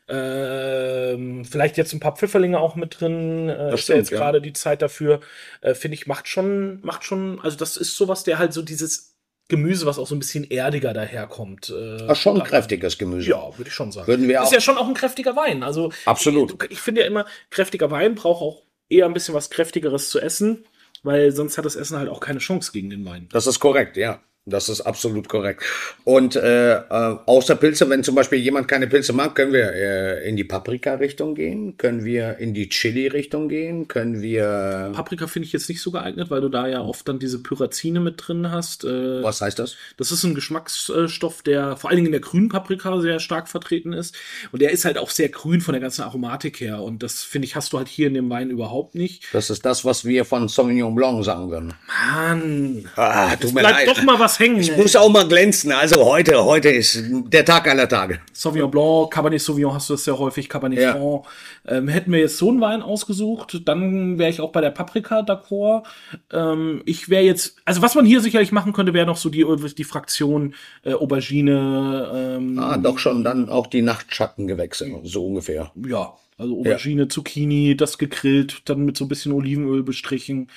[0.10, 3.50] ähm, vielleicht jetzt ein paar Pfifferlinge auch mit drin.
[3.50, 5.20] Äh, Das ist ja jetzt gerade die Zeit dafür.
[5.62, 9.16] Äh, Finde ich, macht schon, macht schon, also das ist sowas, der halt so dieses
[9.50, 11.70] Gemüse, was auch so ein bisschen erdiger daherkommt.
[11.70, 13.30] Äh, Ach, schon da- kräftiges Gemüse.
[13.32, 14.08] Ja, würde ich schon sagen.
[14.08, 15.64] Würden wir ist auch- ja schon auch ein kräftiger Wein.
[15.64, 16.64] Also Absolut.
[16.66, 20.20] ich, ich finde ja immer, kräftiger Wein braucht auch eher ein bisschen was kräftigeres zu
[20.20, 20.66] essen,
[21.04, 23.28] weil sonst hat das Essen halt auch keine Chance gegen den Wein.
[23.32, 24.22] Das ist korrekt, ja.
[24.46, 25.64] Das ist absolut korrekt.
[26.04, 30.28] Und äh, äh, außer Pilze, wenn zum Beispiel jemand keine Pilze mag, können wir äh,
[30.28, 34.92] in die Paprika-Richtung gehen, können wir in die Chili-Richtung gehen, können wir.
[34.94, 38.02] Paprika finde ich jetzt nicht so geeignet, weil du da ja oft dann diese Pyrazine
[38.02, 38.84] mit drin hast.
[38.84, 39.78] Äh, Was heißt das?
[39.96, 43.94] Das ist ein Geschmacksstoff, der vor allen Dingen in der grünen Paprika sehr stark vertreten
[43.94, 44.14] ist.
[44.52, 46.82] Und der ist halt auch sehr grün von der ganzen Aromatik her.
[46.82, 49.24] Und das finde ich, hast du halt hier in dem Wein überhaupt nicht.
[49.32, 51.74] Das ist das, was wir von Sauvignon Blanc sagen würden.
[52.12, 53.88] Mann, Ah, tut mir leid.
[53.88, 54.60] doch mal was hängen.
[54.60, 55.72] Ich muss auch mal glänzen.
[55.72, 58.20] Also heute, heute ist der Tag aller Tage.
[58.32, 60.94] Sauvignon Blanc, Cabernet Sauvignon hast du das sehr häufig, Cabernet Ja.
[60.94, 61.26] Franc.
[61.68, 65.20] Ähm, hätten wir jetzt so einen Wein ausgesucht, dann wäre ich auch bei der Paprika
[65.22, 65.84] d'accord.
[66.32, 69.46] Ähm, ich wäre jetzt, also was man hier sicherlich machen könnte, wäre noch so die,
[69.78, 72.38] die Fraktion äh, Aubergine.
[72.38, 75.72] Ähm, Ah, doch schon dann auch die Nachtschattengewächse, so ungefähr.
[75.88, 80.50] Ja, also Aubergine, Zucchini, das gegrillt, dann mit so ein bisschen Olivenöl bestrichen.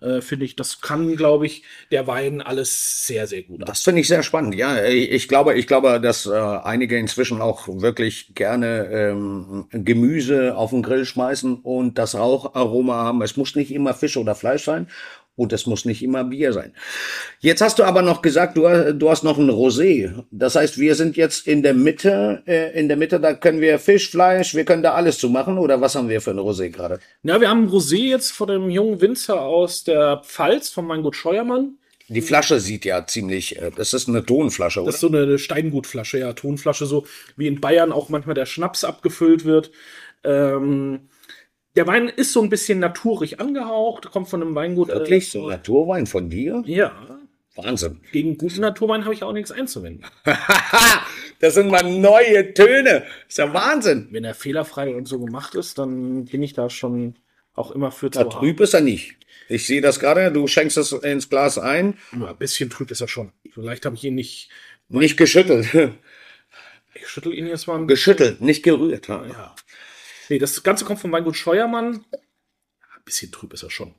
[0.00, 3.66] Äh, Finde ich, das kann, glaube ich, der Wein alles sehr, sehr gut.
[3.66, 4.54] Das finde ich sehr spannend.
[4.54, 10.56] Ja, ich ich glaube, ich glaube, dass äh, einige inzwischen auch wirklich gerne ähm, Gemüse
[10.56, 13.22] auf den Grill schmeißen und das Raucharoma haben.
[13.22, 14.88] Es muss nicht immer Fisch oder Fleisch sein
[15.36, 16.72] und es muss nicht immer Bier sein.
[17.40, 20.24] Jetzt hast du aber noch gesagt, du, du hast noch ein Rosé.
[20.30, 22.42] Das heißt, wir sind jetzt in der Mitte.
[22.46, 25.58] Äh, in der Mitte, da können wir Fisch, Fleisch, wir können da alles zu machen.
[25.58, 26.98] Oder was haben wir für ein Rosé gerade?
[27.22, 31.14] Ja, wir haben ein Rosé jetzt von dem jungen Winzer aus der Pfalz, von Weingut
[31.14, 31.78] Scheuermann.
[32.08, 33.60] Die Flasche sieht ja ziemlich.
[33.60, 34.86] Äh, das ist eine Tonflasche, oder?
[34.86, 38.84] Das ist so eine Steingutflasche, ja, Tonflasche, so wie in Bayern auch manchmal der Schnaps
[38.84, 39.70] abgefüllt wird.
[40.24, 41.08] Ähm,
[41.76, 44.88] der Wein ist so ein bisschen naturig angehaucht, kommt von einem Weingut.
[44.90, 46.62] äh, Wirklich so Naturwein von dir?
[46.66, 46.92] Ja,
[47.54, 48.00] Wahnsinn.
[48.12, 50.04] gegen guten Naturwein habe ich auch nichts einzuwenden.
[51.40, 53.04] das sind mal neue Töne.
[53.28, 54.08] Ist ja Wahnsinn.
[54.10, 57.14] Wenn er fehlerfrei und so gemacht ist, dann bin ich da schon
[57.54, 58.30] auch immer für zu haben.
[58.30, 59.16] trüb ist er nicht.
[59.48, 60.30] Ich sehe das gerade.
[60.32, 61.96] Du schenkst es ins Glas ein.
[62.18, 63.32] Ja, ein bisschen trüb ist er schon.
[63.54, 64.50] Vielleicht habe ich ihn nicht
[64.88, 65.66] Nicht geschüttelt.
[66.94, 69.08] Ich schüttel ihn jetzt mal Geschüttelt, nicht gerührt.
[69.08, 69.24] Ja.
[69.26, 69.54] Ja.
[70.28, 72.04] Nee, das Ganze kommt von Weingut Scheuermann.
[72.12, 73.94] Ein bisschen trüb ist er schon.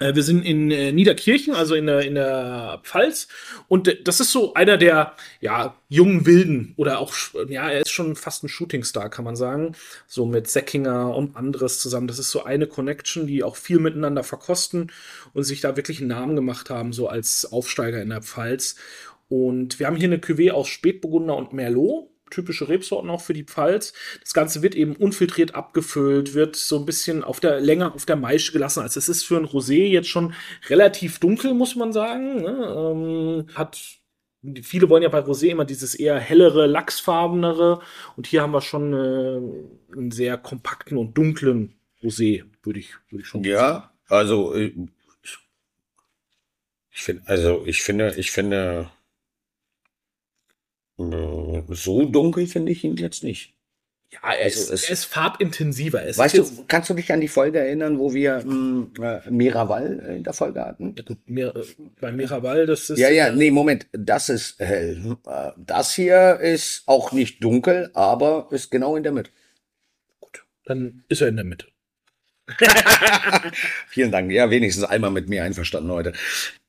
[0.00, 3.28] Äh, Wir sind in äh, Niederkirchen, also in der, in der Pfalz.
[3.68, 7.14] Und äh, das ist so einer der ja, jungen Wilden oder auch,
[7.48, 9.76] ja, er ist schon fast ein Shootingstar, kann man sagen.
[10.06, 12.08] So mit Säckinger und anderes zusammen.
[12.08, 14.90] Das ist so eine Connection, die auch viel miteinander verkosten
[15.32, 18.76] und sich da wirklich einen Namen gemacht haben, so als Aufsteiger in der Pfalz.
[19.28, 22.08] Und wir haben hier eine Cuvée aus Spätburgunder und Merlot.
[22.34, 23.92] Typische Rebsorten auch für die Pfalz.
[24.20, 28.16] Das Ganze wird eben unfiltriert abgefüllt, wird so ein bisschen auf der länger auf der
[28.16, 28.80] Maische gelassen.
[28.80, 30.34] Also es ist für ein Rosé jetzt schon
[30.68, 32.42] relativ dunkel, muss man sagen.
[32.42, 32.74] Ne?
[32.76, 33.80] Ähm, hat
[34.62, 37.80] viele wollen ja bei Rosé immer dieses eher hellere, lachsfarbenere.
[38.16, 43.22] Und hier haben wir schon äh, einen sehr kompakten und dunklen Rosé, würde ich, würde
[43.22, 44.74] ich schon Ja, also äh,
[45.22, 45.38] ich,
[46.90, 48.90] ich finde, also ich finde, ich finde,
[50.96, 53.52] so dunkel finde ich ihn jetzt nicht.
[54.12, 56.00] Ja, er ist, Also es- er ist farbintensiver.
[56.02, 59.22] Er ist Weißt jetzt- du, kannst du dich an die Folge erinnern, wo wir mh,
[59.26, 60.94] äh, Miraval in der Folge hatten?
[61.26, 61.64] Mir, äh,
[62.00, 62.98] bei Miraval, das ist.
[63.00, 65.16] Ja, ja, nee, Moment, das ist hell.
[65.26, 69.30] Äh, Das hier ist auch nicht dunkel, aber ist genau in der Mitte.
[70.20, 71.66] Gut, dann ist er in der Mitte.
[73.88, 74.30] Vielen Dank.
[74.30, 76.12] Ja, wenigstens einmal mit mir einverstanden heute.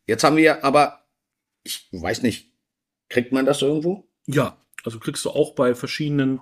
[0.08, 1.06] Jetzt haben wir aber,
[1.64, 2.50] ich weiß nicht,
[3.10, 4.08] kriegt man das irgendwo?
[4.28, 6.40] Ja, also kriegst du auch bei verschiedenen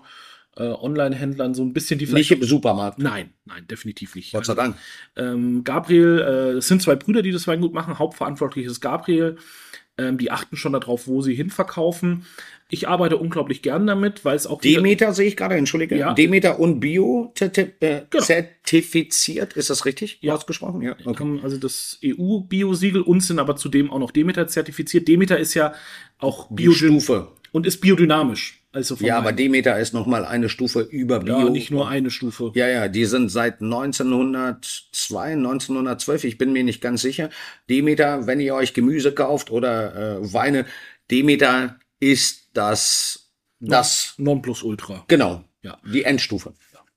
[0.57, 2.99] äh, Online-Händlern so ein bisschen die Nicht im Supermarkt.
[2.99, 4.33] Nein, nein, definitiv nicht.
[4.33, 4.75] Gott sei Dank.
[5.15, 7.97] Ähm, Gabriel, äh, es sind zwei Brüder, die das Weingut machen.
[7.99, 9.37] Hauptverantwortlich ist Gabriel.
[9.95, 12.25] Ähm, die achten schon darauf, wo sie hinverkaufen.
[12.69, 15.95] Ich arbeite unglaublich gern damit, weil es auch Demeter sehe ich gerade, entschuldige.
[15.95, 16.13] Ja.
[16.15, 17.49] Demeter und Bio äh,
[18.09, 18.23] Genau.
[18.23, 20.33] zertifiziert, ist das richtig Ja.
[20.33, 20.81] ausgesprochen?
[20.81, 20.95] Ja.
[21.05, 21.39] Okay.
[21.43, 25.07] also das EU-Bio-Siegel und sind aber zudem auch noch Demeter zertifiziert.
[25.07, 25.73] Demeter ist ja
[26.17, 27.27] auch Die bio Stufe.
[27.53, 28.59] Und ist biodynamisch.
[28.73, 31.37] Also Ja, aber Demeter ist noch mal eine Stufe über Bio.
[31.39, 32.51] ja, nicht nur eine Stufe.
[32.55, 37.29] Ja, ja, die sind seit 1902, 1912, ich bin mir nicht ganz sicher.
[37.69, 40.65] Demeter, wenn ihr euch Gemüse kauft oder äh, Weine,
[41.11, 45.05] Demeter ist das, das, Nonplusultra.
[45.07, 45.77] genau, Ja.
[45.85, 46.53] die Endstufe.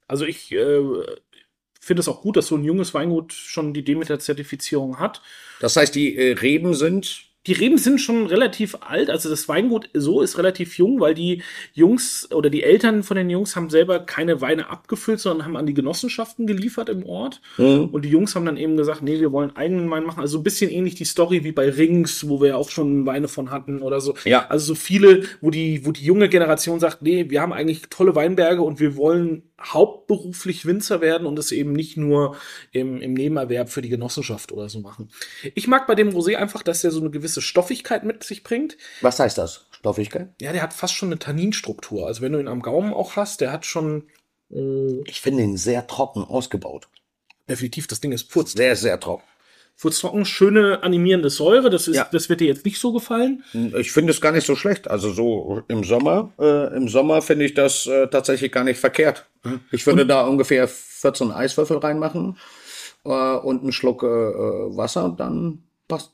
[0.09, 0.81] Also ich äh,
[1.81, 5.21] finde es auch gut, dass so ein junges Weingut schon die Demeter-Zertifizierung hat.
[5.61, 9.89] Das heißt, die äh, Reben sind, Die Reben sind schon relativ alt, also das Weingut
[9.95, 14.01] so ist relativ jung, weil die Jungs oder die Eltern von den Jungs haben selber
[14.01, 17.41] keine Weine abgefüllt, sondern haben an die Genossenschaften geliefert im Ort.
[17.59, 20.21] Und die Jungs haben dann eben gesagt, nee, wir wollen eigenen Wein machen.
[20.21, 23.29] Also ein bisschen ähnlich die Story wie bei Rings, wo wir ja auch schon Weine
[23.29, 24.15] von hatten oder so.
[24.25, 24.47] Ja.
[24.49, 28.15] Also so viele, wo die, wo die junge Generation sagt, nee, wir haben eigentlich tolle
[28.15, 32.37] Weinberge und wir wollen hauptberuflich Winzer werden und es eben nicht nur
[32.73, 35.09] im, im Nebenerwerb für die Genossenschaft oder so machen.
[35.55, 38.77] Ich mag bei dem Rosé einfach, dass er so eine gewisse Stoffigkeit mit sich bringt.
[39.01, 39.67] was heißt das?
[39.73, 40.31] Stoffigkeit?
[40.41, 42.07] Ja, der hat fast schon eine Tanninstruktur.
[42.07, 44.09] Also wenn du ihn am Gaumen auch hast, der hat schon
[44.51, 46.89] äh, Ich finde ihn sehr trocken ausgebaut.
[47.49, 49.23] definitiv, das Ding ist purz, Sehr, sehr trocken.
[49.77, 51.69] furztrocken, schöne animierende Säure.
[51.71, 52.09] Das, ist, Ja.
[52.11, 53.45] das wird dir jetzt nicht so gefallen.
[53.79, 54.89] Ich finde es gar nicht so schlecht.
[54.89, 59.27] Also so im Sommer, äh, im Sommer finde ich das äh, tatsächlich gar nicht verkehrt.
[59.71, 62.39] Ich würde da ungefähr 14 Eiswürfel reinmachen
[63.05, 66.13] äh, und einen Schluck äh, äh, Wasser, dann passt.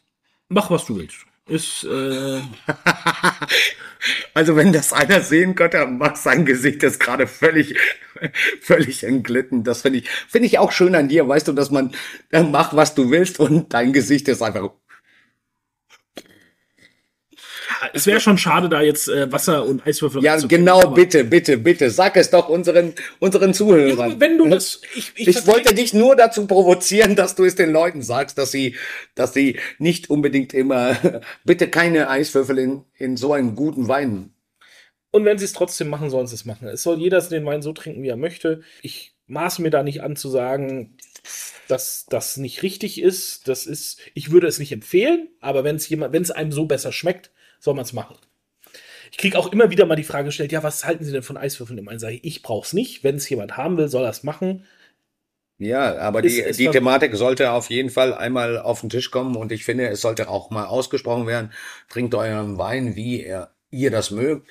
[0.52, 1.16] Mach, was du willst.
[1.46, 2.40] Ist, äh,
[4.34, 7.76] Also wenn das einer sehen könnte, Max sein Gesicht ist gerade völlig,
[8.60, 9.62] völlig entglitten.
[9.64, 11.92] Das finde ich, finde ich auch schön an dir, weißt du, dass man
[12.30, 14.70] äh, macht, was du willst und dein Gesicht ist einfach.
[17.92, 21.58] Es wäre schon schade, da jetzt äh, Wasser und Eiswürfel Ja, genau, aber- bitte, bitte,
[21.58, 23.98] bitte, sag es doch unseren, unseren Ja, Zuhörern.
[24.12, 27.54] aber wenn du das, ich, ich, Ich wollte dich nur dazu provozieren, dass du es
[27.54, 28.76] den Leuten sagst, dass sie,
[29.14, 30.96] dass sie nicht unbedingt immer,
[31.44, 34.32] bitte keine Eiswürfel in, in so einen guten Wein.
[35.10, 36.68] Und wenn sie es trotzdem machen, sollen sie es machen.
[36.68, 38.62] Es soll jeder den Wein so trinken, wie er möchte.
[38.80, 40.96] Ich maße mir da nicht an zu sagen,
[41.68, 43.46] dass das nicht richtig ist.
[43.46, 46.64] Das ist, ich würde es nicht empfehlen, aber wenn es jemand, wenn es einem so
[46.64, 47.30] besser schmeckt,
[47.62, 48.16] soll man es machen.
[49.10, 51.36] Ich kriege auch immer wieder mal die Frage gestellt, ja, was halten Sie denn von
[51.36, 51.98] Eiswürfeln im Wein?
[51.98, 53.04] Sage ich, brauche es nicht.
[53.04, 54.66] Wenn es jemand haben will, soll er es machen.
[55.58, 59.36] Ja, aber die, ist die Thematik sollte auf jeden Fall einmal auf den Tisch kommen
[59.36, 61.52] und ich finde, es sollte auch mal ausgesprochen werden.
[61.88, 64.48] Trinkt euren Wein, wie ihr, ihr das mögt.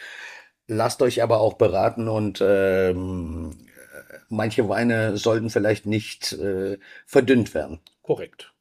[0.67, 3.57] Lasst euch aber auch beraten und ähm,
[4.29, 7.81] manche Weine sollten vielleicht nicht äh, verdünnt werden.
[8.03, 8.53] Korrekt.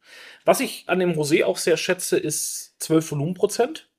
[0.45, 3.90] Was ich an dem Rosé auch sehr schätze, ist 12 Volumenprozent.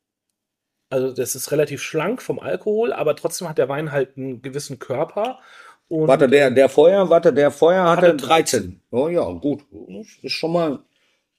[0.92, 4.78] Also das ist relativ schlank vom Alkohol, aber trotzdem hat der Wein halt einen gewissen
[4.78, 5.40] Körper.
[5.88, 8.82] Und Warte, der, der Feuer, warte, der Feuer hatte Hatte 13.
[8.92, 9.64] Oh ja, gut.
[9.72, 10.80] Das ist schon mal,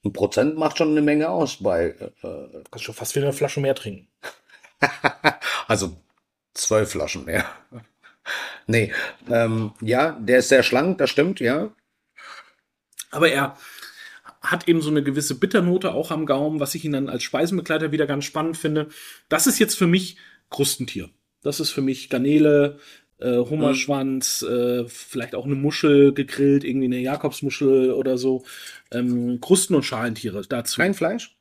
[0.05, 3.61] ein Prozent macht schon eine Menge aus bei, äh, kannst schon fast wieder eine Flasche
[3.61, 4.09] mehr trinken.
[5.69, 5.97] Also
[6.55, 7.45] zwölf Flaschen mehr.
[8.67, 8.93] nee,
[9.31, 11.71] ähm, ja, der ist sehr schlank, das stimmt, ja.
[13.11, 13.57] Aber er
[14.43, 17.93] hat eben so eine gewisse Bitternote auch am Gaumen, was ich ihn dann als Speisenbegleiter
[17.93, 18.89] wieder ganz spannend finde.
[19.29, 20.17] Das ist jetzt für mich
[20.51, 21.09] Krustentier.
[21.43, 22.79] Das ist für mich Garnele,
[23.19, 28.45] äh, Hummerschwanz, äh, vielleicht auch eine Muschel gegrillt, irgendwie eine Jakobsmuschel oder so.
[28.91, 30.81] Ähm, Krusten- und Schalentiere dazu.
[30.81, 31.37] Kein Fleisch?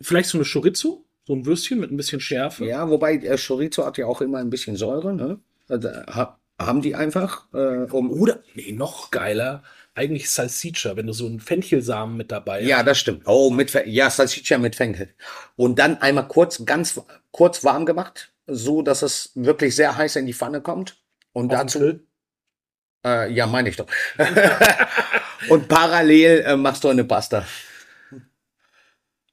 [0.00, 2.66] Vielleicht so eine Chorizo, so ein Würstchen mit ein bisschen Schärfe.
[2.66, 5.38] Ja, wobei äh, Chorizo hat ja auch immer ein bisschen Säure, ne?
[5.68, 8.10] Also, ha, haben die einfach, äh, um.
[8.10, 9.62] Oder, nee, noch geiler,
[9.94, 13.22] eigentlich Salsiccia, wenn du so einen Fenchelsamen mit dabei Ja, das stimmt.
[13.26, 15.14] Oh, mit, ja, Salsiccia mit Fenchel.
[15.56, 20.26] Und dann einmal kurz, ganz kurz warm gemacht, so dass es wirklich sehr heiß in
[20.26, 20.96] die Pfanne kommt.
[21.32, 22.00] Und Auf dazu,
[23.04, 23.86] äh, ja, meine ich doch.
[25.48, 27.44] Und parallel äh, machst du eine Pasta.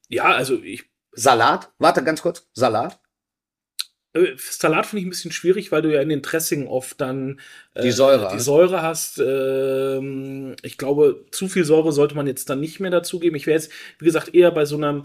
[0.09, 1.71] Ja, also ich Salat?
[1.77, 2.47] Warte, ganz kurz.
[2.53, 2.99] Salat?
[4.13, 7.39] Äh, Salat finde ich ein bisschen schwierig, weil du ja in den Dressing oft dann
[7.73, 8.45] äh, Die Säure die hast.
[8.45, 9.19] Säure hast.
[9.19, 13.35] Ähm, ich glaube, zu viel Säure sollte man jetzt dann nicht mehr dazugeben.
[13.35, 15.03] Ich wäre jetzt, wie gesagt, eher bei so einem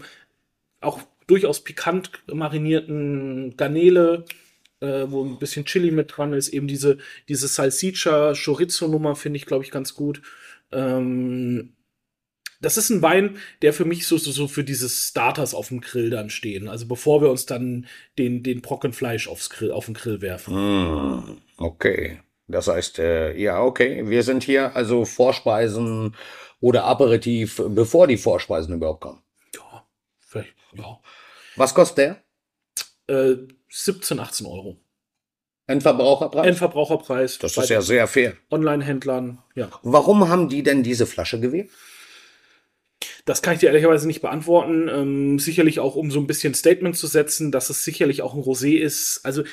[0.81, 4.25] auch durchaus pikant marinierten Garnele,
[4.81, 6.49] äh, wo ein bisschen Chili mit dran ist.
[6.49, 6.97] Eben diese,
[7.29, 10.21] diese Salsiccia Chorizo-Nummer finde ich, glaube ich, ganz gut.
[10.71, 11.73] Ähm,
[12.59, 15.81] das ist ein Wein, der für mich so, so, so für dieses Starters auf dem
[15.81, 16.67] Grill dann stehen.
[16.67, 20.55] Also bevor wir uns dann den, den Brocken Fleisch aufs Grill, auf den Grill werfen.
[20.55, 22.19] Hm, okay.
[22.47, 24.09] Das heißt, äh, ja, okay.
[24.09, 26.15] Wir sind hier also Vorspeisen
[26.59, 29.21] oder Aperitif, bevor die Vorspeisen überhaupt kommen.
[29.53, 29.85] Ja,
[30.19, 30.99] vielleicht, ja.
[31.55, 32.19] Was kostet
[33.07, 33.25] der?
[33.31, 33.37] Äh,
[33.69, 34.77] 17, 18 Euro.
[35.67, 36.47] Endverbraucherpreis?
[36.47, 37.39] Endverbraucherpreis.
[37.39, 38.37] das ist ja sehr fair.
[38.49, 39.39] Online-Händlern.
[39.53, 39.69] Ja.
[39.83, 41.69] Warum haben die denn diese Flasche gewählt?
[43.27, 44.87] Das kann ich dir ehrlicherweise nicht beantworten.
[44.87, 48.41] Ähm, sicherlich auch, um so ein bisschen Statement zu setzen, dass es sicherlich auch ein
[48.41, 49.19] Rosé ist.
[49.23, 49.43] Also,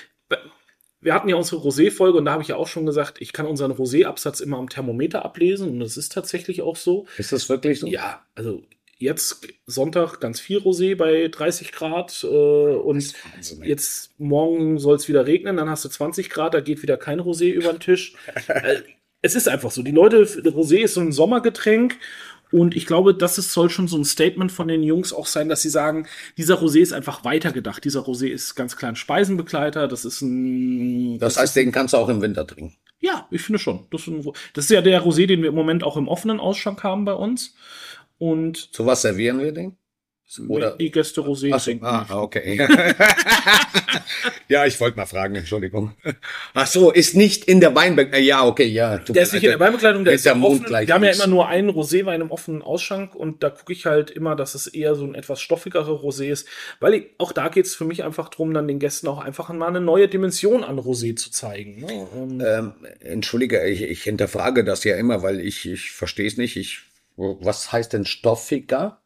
[1.00, 3.46] wir hatten ja unsere Rosé-Folge und da habe ich ja auch schon gesagt, ich kann
[3.46, 7.06] unseren Rosé-Absatz immer am Thermometer ablesen und das ist tatsächlich auch so.
[7.18, 7.88] Ist das wirklich so?
[7.88, 8.62] Ja, also
[8.98, 13.12] jetzt Sonntag ganz viel Rosé bei 30 Grad äh, und
[13.64, 17.20] jetzt morgen soll es wieder regnen, dann hast du 20 Grad, da geht wieder kein
[17.20, 18.14] Rosé über den Tisch.
[18.46, 18.82] äh,
[19.20, 19.82] es ist einfach so.
[19.82, 21.98] Die Leute, Rosé ist so ein Sommergetränk
[22.54, 25.48] und ich glaube, das ist, soll schon so ein Statement von den Jungs auch sein,
[25.48, 26.06] dass sie sagen,
[26.38, 27.84] dieser Rosé ist einfach weitergedacht.
[27.84, 29.88] Dieser Rosé ist ganz klar ein Speisenbegleiter.
[29.88, 31.18] Das ist ein.
[31.18, 32.76] Das heißt, den kannst du auch im Winter trinken.
[33.00, 33.88] ja, ich finde schon.
[33.90, 36.84] Das ist, das ist ja der Rosé, den wir im Moment auch im offenen Ausschank
[36.84, 37.56] haben bei uns.
[38.18, 39.76] Und Zu was servieren wir den?
[40.48, 41.84] Oder- die Gäste Rosé Ach trinken.
[41.84, 42.56] ah, okay.
[44.48, 45.92] ja, ich wollte mal fragen, Entschuldigung.
[46.54, 48.16] Ach so, ist nicht in der Weinberg.
[48.18, 48.98] Ja, okay, ja.
[48.98, 51.26] Der ist nicht in der Weinbekleidung, der Ist der Mond gleich Wir haben ja immer
[51.26, 54.94] nur einen Roséwein im offenen Ausschank und da gucke ich halt immer, dass es eher
[54.94, 56.48] so ein etwas stoffigerer Rosé ist,
[56.80, 59.50] weil ich, auch da geht es für mich einfach drum, dann den Gästen auch einfach
[59.50, 61.80] mal eine neue Dimension an Rosé zu zeigen.
[61.80, 62.08] Ne?
[62.16, 66.56] Ähm, Ähm, Entschuldige, ich, ich hinterfrage das ja immer, weil ich, ich verstehe es nicht.
[66.56, 66.80] Ich,
[67.16, 69.00] was heißt denn stoffiger?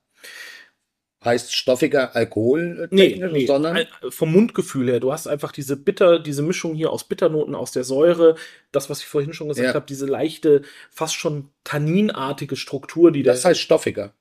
[1.24, 2.86] Heißt stoffiger Alkohol?
[2.92, 5.00] Nee, nee, sondern vom Mundgefühl her.
[5.00, 8.36] Du hast einfach diese Bitter, diese Mischung hier aus Bitternoten, aus der Säure,
[8.70, 9.74] das, was ich vorhin schon gesagt Ja.
[9.74, 14.14] habe, diese leichte, fast schon tanninartige Struktur, die das da heißt stoffiger.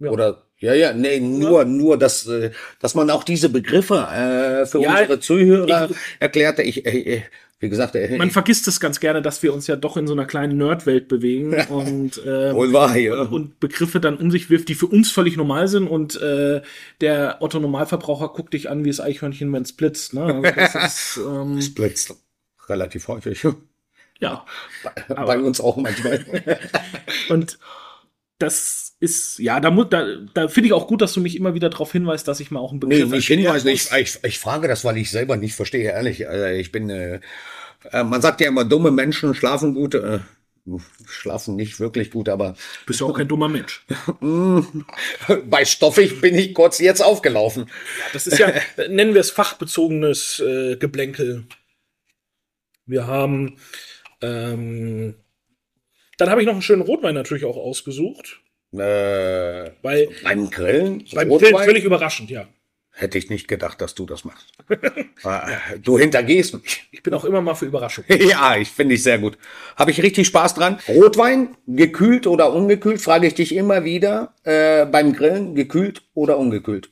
[0.00, 0.10] Ja.
[0.10, 4.80] Oder ja, ja, nee, nur, nur, dass, äh, dass man auch diese Begriffe äh, für
[4.80, 6.62] Ja, unsere Zuhörer ich- erklärte.
[6.62, 7.22] Ich, äh,
[7.60, 10.12] wie gesagt, äh, Man vergisst es ganz gerne, dass wir uns ja doch in so
[10.12, 13.22] einer kleinen Nerdwelt bewegen und, wohl wahr, ja.
[13.22, 16.62] und Begriffe dann um sich wirft, die für uns völlig normal sind und äh,
[17.00, 20.14] der Otto Normalverbraucher guckt dich an wie das Eichhörnchen, wenn es blitzt.
[20.14, 20.22] Ne?
[20.24, 20.74] Also das
[21.16, 22.14] ist, ähm, Das blitzt
[22.68, 23.44] relativ häufig.
[24.20, 24.44] ja.
[25.08, 26.24] Bei uns auch manchmal.
[27.28, 27.58] Und
[28.38, 31.70] das ist, ja, da, da, da finde ich auch gut, dass du mich immer wieder
[31.70, 33.68] darauf hinweist, dass ich mal auch einen Nee, Begriff nicht erklären hinweisen.
[33.68, 36.28] Ich, ich, ich frage das, weil ich selber nicht verstehe, ehrlich.
[36.28, 37.20] Also ich bin, äh,
[37.92, 40.18] äh, man sagt ja immer, dumme Menschen schlafen gut, äh,
[41.06, 42.56] schlafen nicht wirklich gut, aber
[42.86, 43.86] bist ja auch kein dummer Mensch.
[45.46, 47.70] bei stoffig bin ich kurz jetzt aufgelaufen.
[48.12, 48.52] Das ist ja,
[48.88, 51.44] nennen wir es fachbezogenes äh, Geblänkel.
[52.84, 53.58] Wir haben,
[54.22, 55.14] ähm,
[56.16, 58.40] dann habe ich noch einen schönen Rotwein natürlich auch ausgesucht,
[58.72, 62.46] Äh, weil beim Grillen, beim Rotwein, Grillen völlig überraschend, ja.
[62.90, 64.52] hätte ich nicht gedacht, dass du das machst.
[64.68, 66.88] Äh, du hintergehst mich.
[66.90, 68.04] Ich bin auch immer mal für Überraschung.
[68.08, 69.38] Ja, ich finde ich sehr gut.
[69.76, 70.78] Habe ich richtig Spaß dran.
[70.88, 74.34] Rotwein, gekühlt oder ungekühlt, frage ich dich immer wieder.
[74.44, 76.90] Äh, beim Grillen, gekühlt oder ungekühlt?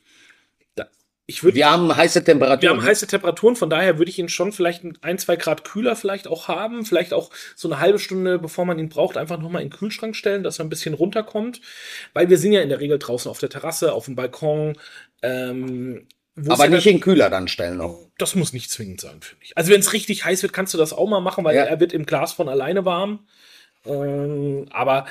[1.29, 2.77] Ich würde, Wir haben heiße wir Temperaturen.
[2.77, 6.25] haben heiße Temperaturen, von daher würde ich ihn schon vielleicht ein, zwei Grad kühler vielleicht
[6.25, 9.69] auch haben, vielleicht auch so eine halbe Stunde, bevor man ihn braucht, einfach nochmal in
[9.69, 11.59] den Kühlschrank stellen, dass er ein bisschen runterkommt,
[12.13, 14.77] weil wir sind ja in der Regel draußen auf der Terrasse, auf dem Balkon.
[15.21, 16.07] Ähm,
[16.47, 17.99] Aber nicht in den Kühler dann stellen noch.
[18.17, 19.57] Das muss nicht zwingend sein, finde ich.
[19.57, 21.63] Also wenn es richtig heiß wird, kannst du das auch mal machen, weil Ja.
[21.63, 23.27] er wird im Glas von alleine warm.
[23.85, 25.07] Ähm, aber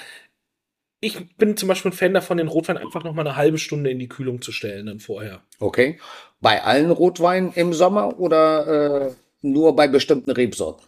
[1.06, 3.90] ich bin zum Beispiel ein Fan davon, den Rotwein einfach noch mal eine halbe Stunde
[3.90, 5.42] in die Kühlung zu stellen dann vorher.
[5.58, 5.98] Okay.
[6.40, 10.86] Bei allen Rotweinen im Sommer oder äh, nur bei bestimmten Rebsorten?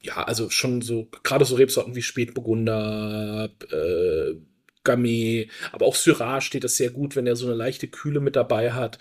[0.00, 4.34] Ja, also schon so, gerade so Rebsorten wie Spätburgunder, äh,
[4.84, 8.36] Gamay, aber auch Syrah steht das sehr gut, wenn er so eine leichte Kühle mit
[8.36, 8.98] dabei hat.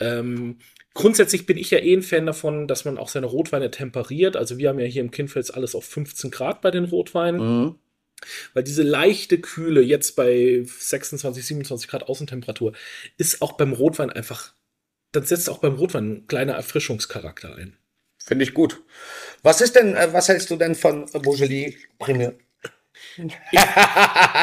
[0.00, 0.58] Ähm,
[0.94, 4.36] grundsätzlich bin ich ja eh ein Fan davon, dass man auch seine Rotweine temperiert.
[4.36, 7.40] Also wir haben ja hier im Kindfels alles auf 15 Grad bei den Rotweinen.
[7.40, 7.74] Mhm.
[8.54, 12.72] Weil diese leichte Kühle jetzt bei 26, 27 Grad Außentemperatur
[13.16, 14.52] ist auch beim Rotwein einfach,
[15.12, 17.76] dann setzt auch beim Rotwein ein kleiner Erfrischungscharakter ein.
[18.22, 18.82] Finde ich gut.
[19.42, 22.36] Was ist denn, äh, was hältst du denn von Beaujolais Premier?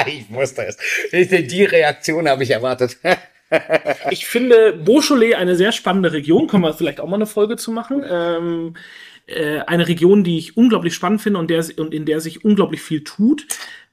[0.07, 0.77] ich wusste es.
[1.11, 2.97] Ich- Die Reaktion habe ich erwartet.
[4.11, 6.47] Ich finde Beaujolais eine sehr spannende Region.
[6.47, 8.03] Können wir vielleicht auch mal eine Folge zu machen.
[8.07, 8.75] Ähm,
[9.27, 12.81] äh, eine Region, die ich unglaublich spannend finde und, der, und in der sich unglaublich
[12.81, 13.47] viel tut.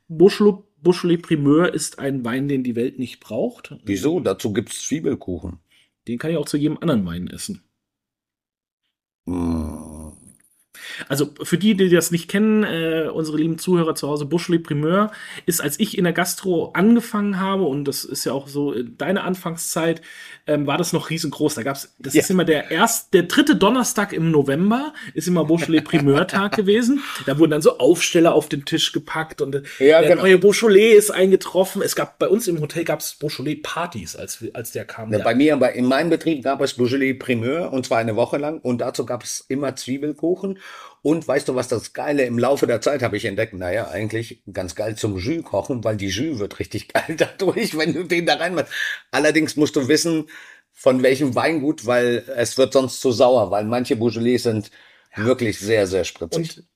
[0.09, 3.75] Beaujolais, Beaujolais Primeur ist ein Wein, den die Welt nicht braucht.
[3.85, 4.21] Wieso?
[4.21, 5.59] Dazu gibt's Zwiebelkuchen.
[6.09, 7.63] Den kann ich auch zu jedem anderen Wein essen.
[9.27, 9.92] Mm.
[11.09, 15.11] Also für die, die das nicht kennen, äh, unsere lieben Zuhörer zu Hause, Beaujolais Primeur
[15.47, 19.23] ist, als ich in der Gastro angefangen habe, und das ist ja auch so deine
[19.25, 20.03] Anfangszeit,
[20.47, 21.55] ähm, war das noch riesengroß.
[21.55, 22.21] Da gab's, das Ja.
[22.23, 27.01] ist immer der erst, der dritte Donnerstag im November ist immer Beaujolais Primeur Tag gewesen.
[27.27, 30.23] Da wurden dann so Aufsteller auf den Tisch gepackt und äh, Ja, der genau.
[30.23, 31.81] neue Beaujolais ist eingetroffen.
[31.83, 35.13] Es gab bei uns im Hotel gab's Beaujolais Partys, als, als der kam.
[35.13, 38.17] Ja, der- bei mir, bei, in meinem Betrieb gab es Beaujolais Primeur und zwar eine
[38.17, 40.59] Woche lang und dazu gab es immer Zwiebelkuchen.
[41.03, 43.55] Und weißt du, was das Geile im Laufe der Zeit habe ich entdeckt?
[43.55, 47.93] Naja, eigentlich ganz geil zum Jus kochen, weil die Jus wird richtig geil dadurch, wenn
[47.93, 48.73] du den da reinmachst.
[49.11, 50.29] Allerdings musst du wissen,
[50.73, 54.71] von welchem Weingut, weil es wird sonst zu sauer, weil manche Beaujolais sind
[55.15, 56.59] wirklich sehr, sehr spritzig.
[56.59, 56.67] Und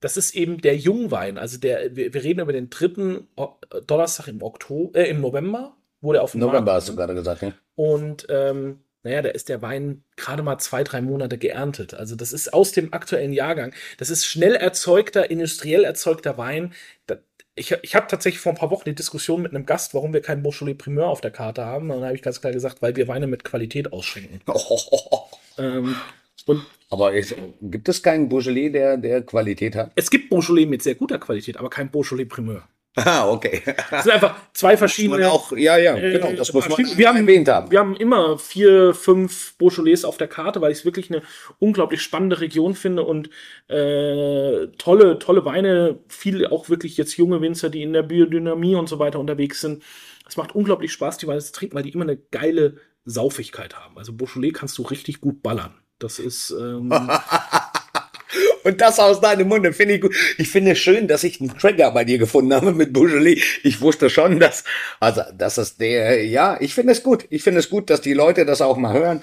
[0.00, 1.38] das ist eben der Jungwein.
[1.38, 3.28] Also der, wir, wir reden über den dritten
[3.86, 7.14] Donnerstag im Oktober, äh, im November, wo der auf dem November Markt hast du gerade
[7.14, 7.52] gesagt, ja?
[7.74, 11.92] Und ähm, naja, da ist der Wein gerade mal zwei, drei Monate geerntet.
[11.94, 13.74] Also das ist aus dem aktuellen Jahrgang.
[13.98, 16.72] Das ist schnell erzeugter, industriell erzeugter Wein.
[17.54, 20.22] Ich ich habe tatsächlich vor ein paar Wochen die Diskussion mit einem Gast, warum wir
[20.22, 21.90] keinen Beaujolais Primeur auf der Karte haben.
[21.90, 24.40] Und dann habe ich ganz klar gesagt, weil wir Weine mit Qualität ausschenken.
[25.56, 25.94] Ähm,
[26.46, 29.92] und Aber es, gibt es keinen Beaujolais, der, der Qualität hat?
[29.94, 32.66] es gibt Beaujolais mit sehr guter Qualität, aber kein Beaujolais Primeur.
[33.06, 33.60] Ah, okay.
[33.90, 35.28] Es sind einfach zwei Man verschiedene.
[35.30, 37.68] auch, ja, ja, Äh, genau, das muss man wir haben- erwähnt haben.
[37.72, 41.22] Wir haben immer vier, fünf Beaujolais auf der Karte, weil ich es wirklich eine
[41.58, 43.30] unglaublich spannende Region finde und
[43.68, 48.88] äh, tolle, tolle Weine, viele auch wirklich jetzt junge Winzer, die in der Biodynamie und
[48.88, 49.82] so weiter unterwegs sind.
[50.28, 53.98] Es macht unglaublich Spaß, die Weine zu trinken, weil die immer eine geile Saufigkeit haben.
[53.98, 55.74] Also Beaujolais kannst du richtig gut ballern.
[55.98, 56.90] Das ist ähm,
[58.64, 60.14] Und das aus deinem Munde finde ich gut.
[60.38, 63.40] Ich finde es schön, dass ich einen Trigger bei dir gefunden habe mit Beaujolais.
[63.62, 64.64] Ich wusste schon, dass,
[65.00, 67.26] also, das ist der, ja, ich finde es gut.
[67.30, 69.22] Ich finde es gut, dass die Leute das auch mal hören.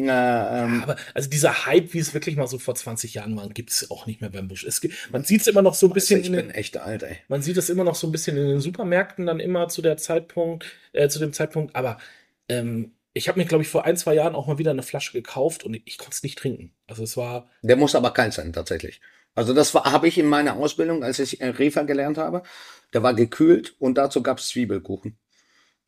[0.00, 3.48] Na, ähm, Aber also dieser Hype, wie es wirklich mal so vor 20 Jahren war,
[3.48, 4.62] gibt es auch nicht mehr beim Busch.
[4.62, 7.02] Es man sieht es immer noch so ein bisschen ich in bin den, echt alt,
[7.02, 7.16] ey.
[7.26, 9.96] man sieht es immer noch so ein bisschen in den Supermärkten dann immer zu der
[9.96, 11.74] Zeitpunkt, äh, zu dem Zeitpunkt.
[11.74, 11.98] Aber
[12.48, 15.12] ähm, ich habe mir, glaube ich, vor ein, zwei Jahren auch mal wieder eine Flasche
[15.12, 16.72] gekauft und ich konnte es nicht trinken.
[16.86, 19.00] Also es war, Der muss aber kalt sein, tatsächlich.
[19.34, 22.42] Also das habe ich in meiner Ausbildung, als ich äh, Refer gelernt habe,
[22.94, 25.18] der war gekühlt und dazu gab es Zwiebelkuchen.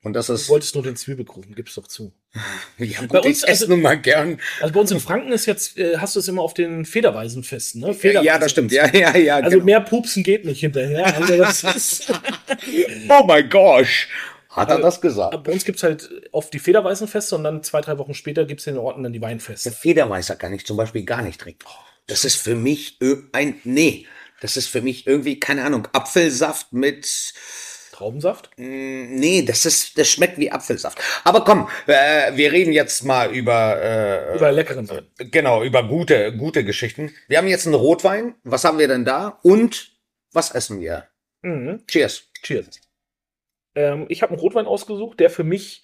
[0.02, 2.14] Und das du ist, wolltest nur den Zwiebelkuchen, gib's doch zu.
[2.78, 4.40] ja, bei gut, uns, ich esse also- nun mal gern.
[4.60, 7.80] Also bei uns in Franken ist jetzt, äh, hast du es immer auf den Federweisenfesten,
[7.82, 7.88] ne?
[7.88, 8.72] Ja, Federweisen- das stimmt.
[8.72, 9.36] Ja, ja, ja.
[9.36, 9.64] Also genau.
[9.64, 11.14] mehr Pupsen geht nicht hinterher.
[11.16, 11.34] Also
[13.08, 14.08] Oh my gosh.
[14.50, 15.42] Hat er das gesagt?
[15.44, 18.74] bei uns gibt's halt oft die Federweisenfeste und dann zwei, drei Wochen später gibt's in
[18.74, 19.70] den Orten dann die Der Weinfeste.
[19.70, 21.64] Federweißer kann ich zum Beispiel gar nicht trinken.
[22.06, 22.98] Das ist für mich
[23.32, 24.06] ein, nee,
[24.40, 27.06] das ist für mich irgendwie, keine Ahnung, Apfelsaft mit,
[27.92, 28.50] Traubensaft?
[28.56, 30.98] mm, nee, das ist, das schmeckt wie Apfelsaft.
[31.22, 35.06] Aber komm, äh, wir reden jetzt mal über, äh, Über leckeren Wein.
[35.18, 37.12] genau, über gute, gute Geschichten.
[37.28, 38.34] Wir haben jetzt einen Rotwein.
[38.42, 39.38] Was haben wir denn da?
[39.42, 39.92] Und
[40.32, 41.04] was essen wir?
[41.42, 41.84] Mhm.
[41.86, 42.24] Cheers.
[42.42, 42.80] Cheers.
[43.80, 45.82] Ähm, ich habe einen Rotwein ausgesucht, der für mich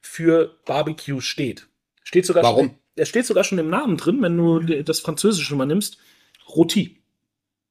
[0.00, 1.68] für Barbecue steht.
[2.04, 2.66] Steht sogar Warum?
[2.66, 5.98] Schon, der steht sogar schon im Namen drin, wenn du das Französische mal nimmst.
[6.46, 6.96] Rôti.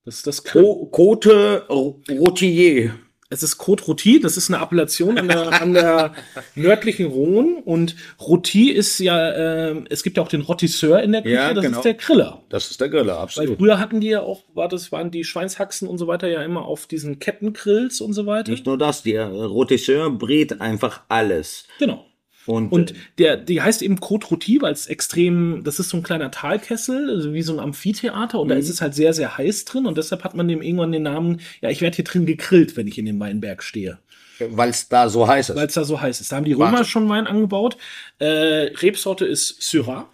[0.06, 1.68] Das ist das Co- Côte
[2.10, 2.96] Rotier.
[3.32, 6.14] Es ist Côte Rôti, das ist eine Appellation an der, an der
[6.56, 7.62] nördlichen Rhone.
[7.64, 11.54] Und Rôti ist ja, ähm, es gibt ja auch den Rotisseur in der Küche, Ja,
[11.54, 11.78] das genau.
[11.78, 12.44] ist der Griller.
[12.50, 13.58] Das ist der Griller, Weil absolut.
[13.58, 16.66] früher hatten die ja auch, war das, waren die Schweinshaxen und so weiter ja immer
[16.66, 18.52] auf diesen Kettengrills und so weiter.
[18.52, 21.66] Nicht nur das, der Rotisseur brät einfach alles.
[21.80, 22.06] Genau.
[22.46, 26.32] Und, Und der, die heißt eben Rôtie, weil es extrem, das ist so ein kleiner
[26.32, 29.86] Talkessel, also wie so ein Amphitheater und da ist es halt sehr, sehr heiß drin
[29.86, 32.88] und deshalb hat man dem irgendwann den Namen, ja, ich werde hier drin gegrillt, wenn
[32.88, 34.00] ich in dem Weinberg stehe,
[34.40, 35.56] weil es da so heiß ist.
[35.56, 36.32] weil es da so heiß ist.
[36.32, 36.86] Da haben die Römer Wahnsinn.
[36.86, 37.78] schon Wein angebaut.
[38.18, 40.10] Äh, Rebsorte ist Syrah,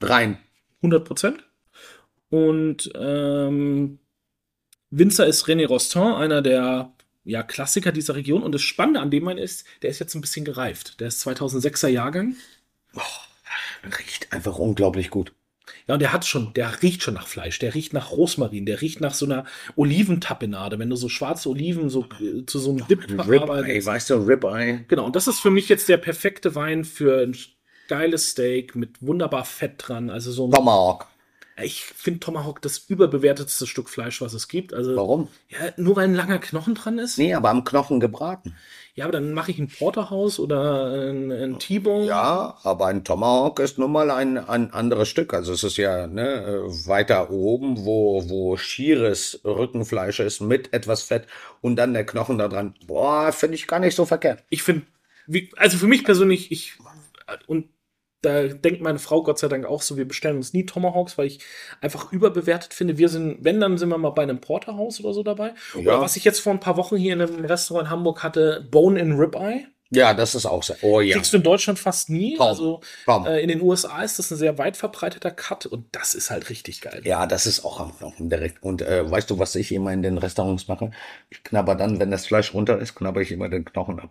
[0.00, 0.38] Rein.
[0.82, 1.44] 100 Prozent.
[2.28, 3.98] Und ähm,
[4.90, 6.92] Winzer ist René Rostand, einer der
[7.26, 8.42] ja, Klassiker dieser Region.
[8.42, 11.00] Und das Spannende an dem Wein ist, der ist jetzt ein bisschen gereift.
[11.00, 12.36] Der ist 2006er Jahrgang.
[13.84, 15.32] Riecht einfach unglaublich gut.
[15.88, 18.80] Ja, und der hat schon, der riecht schon nach Fleisch, der riecht nach Rosmarin, der
[18.80, 22.86] riecht nach so einer Oliventapenade, wenn du so schwarze Oliven so äh, zu so einem
[22.86, 23.86] Dip Ribeye, verarbeitest.
[23.86, 24.84] weißt du, Ribeye.
[24.88, 27.36] Genau, und das ist für mich jetzt der perfekte Wein für ein
[27.88, 30.10] geiles Steak mit wunderbar Fett dran.
[30.10, 31.06] Also so ein, Tomahawk.
[31.62, 34.74] Ich finde Tomahawk das überbewertetste Stück Fleisch, was es gibt.
[34.74, 35.28] Also Warum?
[35.48, 37.16] ja, nur weil ein langer Knochen dran ist.
[37.16, 38.54] Nee, aber am Knochen gebraten.
[38.94, 42.06] Ja, aber dann mache ich ein Porterhouse oder ein, ein T-Bone.
[42.06, 45.32] Ja, aber ein Tomahawk ist nun mal ein, ein anderes Stück.
[45.32, 51.26] Also es ist ja ne, weiter oben, wo, wo schieres Rückenfleisch ist mit etwas Fett
[51.62, 52.74] und dann der Knochen da dran.
[52.86, 54.44] Boah, finde ich gar nicht so verkehrt.
[54.50, 54.82] ich finde,
[55.56, 56.78] also für mich persönlich, ich
[57.46, 57.68] und
[58.22, 61.26] da denkt meine Frau Gott sei Dank auch so, wir bestellen uns nie Tomahawks, weil
[61.26, 61.40] ich
[61.80, 62.98] einfach überbewertet finde.
[62.98, 65.54] Wir sind, wenn, dann sind wir mal bei einem Porterhouse oder so dabei.
[65.74, 65.80] Ja.
[65.80, 68.66] Oder was ich jetzt vor ein paar Wochen hier in einem Restaurant in Hamburg hatte,
[68.70, 69.66] Bone in Ribeye.
[69.90, 70.76] Ja, das ist auch sehr.
[70.82, 71.14] Oh ja.
[71.14, 72.36] Kriegst du in Deutschland fast nie.
[72.36, 72.48] Kaum.
[72.48, 73.26] Also Kaum.
[73.26, 76.50] äh, in den USA ist das ein sehr weit verbreiteter Cut und das ist halt
[76.50, 77.02] richtig geil.
[77.04, 78.62] Ja, das ist auch am Knochen direkt.
[78.62, 80.90] Und äh, weißt du, was ich immer in den Restaurants mache?
[81.30, 84.10] Ich knabber dann, wenn das Fleisch runter ist, knabber ich immer den Knochen ab.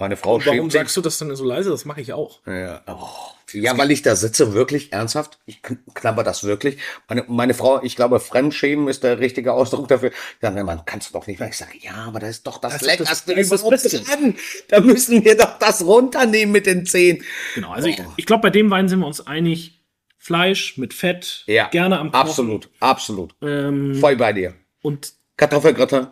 [0.00, 1.70] Meine Frau Und warum sagst du das dann so leise?
[1.70, 2.38] Das mache ich auch.
[2.46, 3.08] Ja, oh.
[3.52, 5.38] ja, weil ich da sitze, wirklich ernsthaft.
[5.44, 6.78] Ich kn- knabber das wirklich.
[7.08, 10.12] Meine, meine Frau, ich glaube, Fremdschämen ist der richtige Ausdruck dafür.
[10.40, 11.48] Ja, man kannst du doch nicht mehr.
[11.48, 14.00] Ich sage, ja, aber das ist doch das, Das das- Leckerste das das überhaupt Beste.
[14.00, 14.34] dran.
[14.68, 17.24] Da müssen wir doch das runternehmen mit den Zehen.
[17.56, 17.72] Genau.
[17.72, 18.12] Also ich, Oh.
[18.16, 19.74] ich glaube, bei dem Wein sind wir uns einig.
[20.20, 22.28] Fleisch mit Fett, Ja, gerne am Knochen.
[22.28, 23.34] Absolut, absolut.
[23.40, 24.54] Ähm, Voll bei dir.
[24.82, 26.08] und Kartoffelgratin?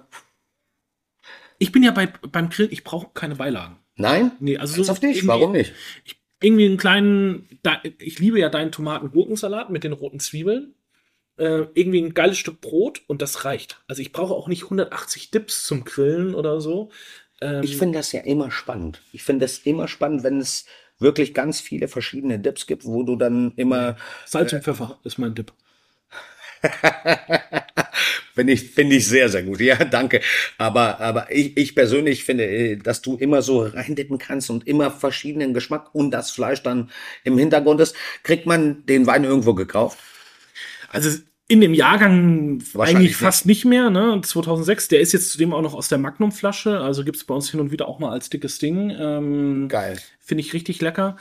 [1.59, 3.79] Ich bin ja bei, beim Grill, ich brauche keine Beilagen.
[3.97, 4.33] Nein?
[4.41, 5.17] Nee, also Ernsthaft nicht?
[5.17, 5.73] irgendwie- Warum nicht?
[6.41, 10.75] Irgendwie einen kleinen, da, ich liebe ja deinen Tomaten-Gurkensalat mit den roten Zwiebeln.
[11.39, 13.83] Äh, irgendwie ein geiles Stück Brot und das reicht.
[13.89, 16.91] Also ich brauche auch nicht 180 Dips zum Grillen oder so.
[17.43, 19.03] Ähm, Ich finde das ja immer spannend.
[19.13, 20.65] Ich finde es immer spannend, wenn es
[20.99, 25.35] wirklich ganz viele verschiedene Dips gibt, wo du dann immer Salz und Pfeffer ist mein
[25.35, 25.53] Dip.
[28.37, 29.61] Finde ich, finde ich sehr, sehr gut.
[29.61, 30.21] Ja, danke.
[30.59, 34.91] Aber, aber ich, ich persönlich finde, äh, dass du immer so reindippen kannst und immer
[34.91, 36.91] verschiedenen Geschmack und das Fleisch dann
[37.25, 37.97] im Hintergrund ist.
[38.25, 39.99] Kriegt man den Wein irgendwo gekauft?
[40.91, 43.17] Also in dem Jahrgang eigentlich nicht.
[43.17, 44.21] fast nicht mehr, ne?
[44.23, 44.89] 2006.
[44.89, 46.81] Der ist jetzt zudem auch noch aus der Magnum-Flasche.
[46.81, 48.91] Also gibt es bei uns hin und wieder auch mal als dickes Ding.
[48.91, 49.99] Ähm, Geil.
[50.21, 51.17] Finde ich richtig lecker.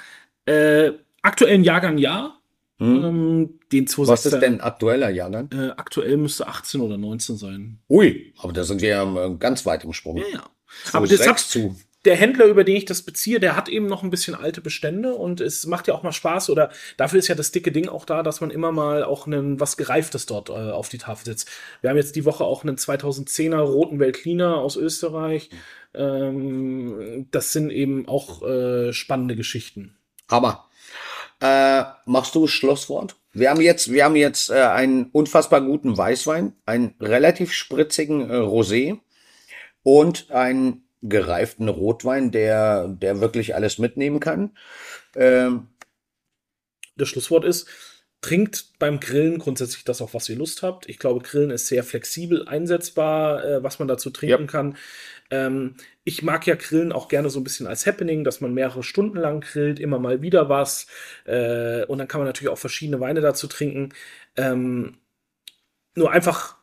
[0.45, 2.36] Äh, aktuellen Jahrgang ja.
[2.80, 4.07] Ähm, den 2006 Hm?
[4.07, 5.49] Was ist denn aktueller Jahrgang?
[5.51, 7.80] Äh, aktuell müsste 18 oder 19 sein.
[7.89, 10.17] Ui, aber da sind wir ja äh, ganz weit im Sprung.
[10.17, 10.43] Ja, ja.
[10.91, 11.76] Aber das hat, zu.
[12.03, 15.15] der Händler, über den ich das beziehe, der hat eben noch ein bisschen alte Bestände
[15.15, 18.03] und es macht ja auch mal Spaß oder dafür ist ja das dicke Ding auch
[18.03, 21.49] da, dass man immer mal auch einen, was Gereiftes dort äh, auf die Tafel setzt.
[21.80, 25.49] Wir haben jetzt die Woche auch einen 2010er Roten Veltliner aus Österreich.
[25.93, 29.95] Ähm, das sind eben auch äh, spannende Geschichten.
[30.28, 30.67] Aber
[31.41, 33.15] äh, machst du Schlusswort?
[33.33, 38.33] Wir haben jetzt, wir haben jetzt äh, einen unfassbar guten Weißwein, einen relativ spritzigen äh,
[38.33, 38.99] Rosé
[39.83, 44.57] und einen gereiften Rotwein, der, der wirklich alles mitnehmen kann.
[45.15, 45.67] Ähm,
[46.95, 47.67] das Schlusswort ist,
[48.22, 50.89] trinkt beim Grillen grundsätzlich das, auf was ihr Lust habt.
[50.89, 54.47] Ich glaube, Grillen ist sehr flexibel einsetzbar, äh, was man dazu trinken Ja.
[54.47, 54.78] kann.
[55.32, 58.84] Ähm, ich mag ja Grillen auch gerne so ein bisschen als Happening, dass man mehrere
[58.84, 60.88] Stunden lang grillt, immer mal wieder was.
[61.26, 63.89] Äh, und dann kann man natürlich auch verschiedene Weine dazu trinken.
[64.38, 64.97] Ähm,
[65.95, 66.57] nur einfach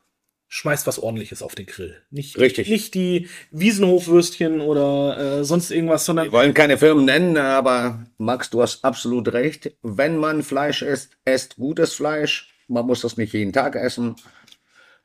[0.52, 1.96] schmeißt was ordentliches auf den Grill.
[2.10, 2.68] Nicht, Richtig.
[2.68, 8.50] nicht die Wiesenhofwürstchen oder äh, sonst irgendwas, sondern wir wollen keine Firmen nennen, aber Max,
[8.50, 9.72] du hast absolut recht.
[9.82, 12.52] Wenn man Fleisch isst, esst gutes Fleisch.
[12.68, 14.16] Man muss das nicht jeden Tag essen.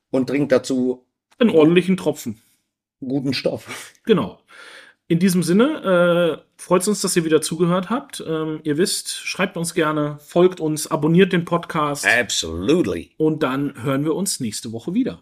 [0.09, 1.05] Und trinkt dazu
[1.39, 2.41] einen ordentlichen Tropfen.
[2.99, 3.93] guten Stoff.
[4.05, 4.41] Genau.
[5.07, 8.21] In diesem Sinne, äh, freut es uns, dass ihr wieder zugehört habt.
[8.27, 13.11] Ähm, ihr wisst, schreibt uns gerne, folgt uns, abonniert den Podcast Absolutely.
[13.15, 15.21] und dann hören wir uns nächste Woche wieder.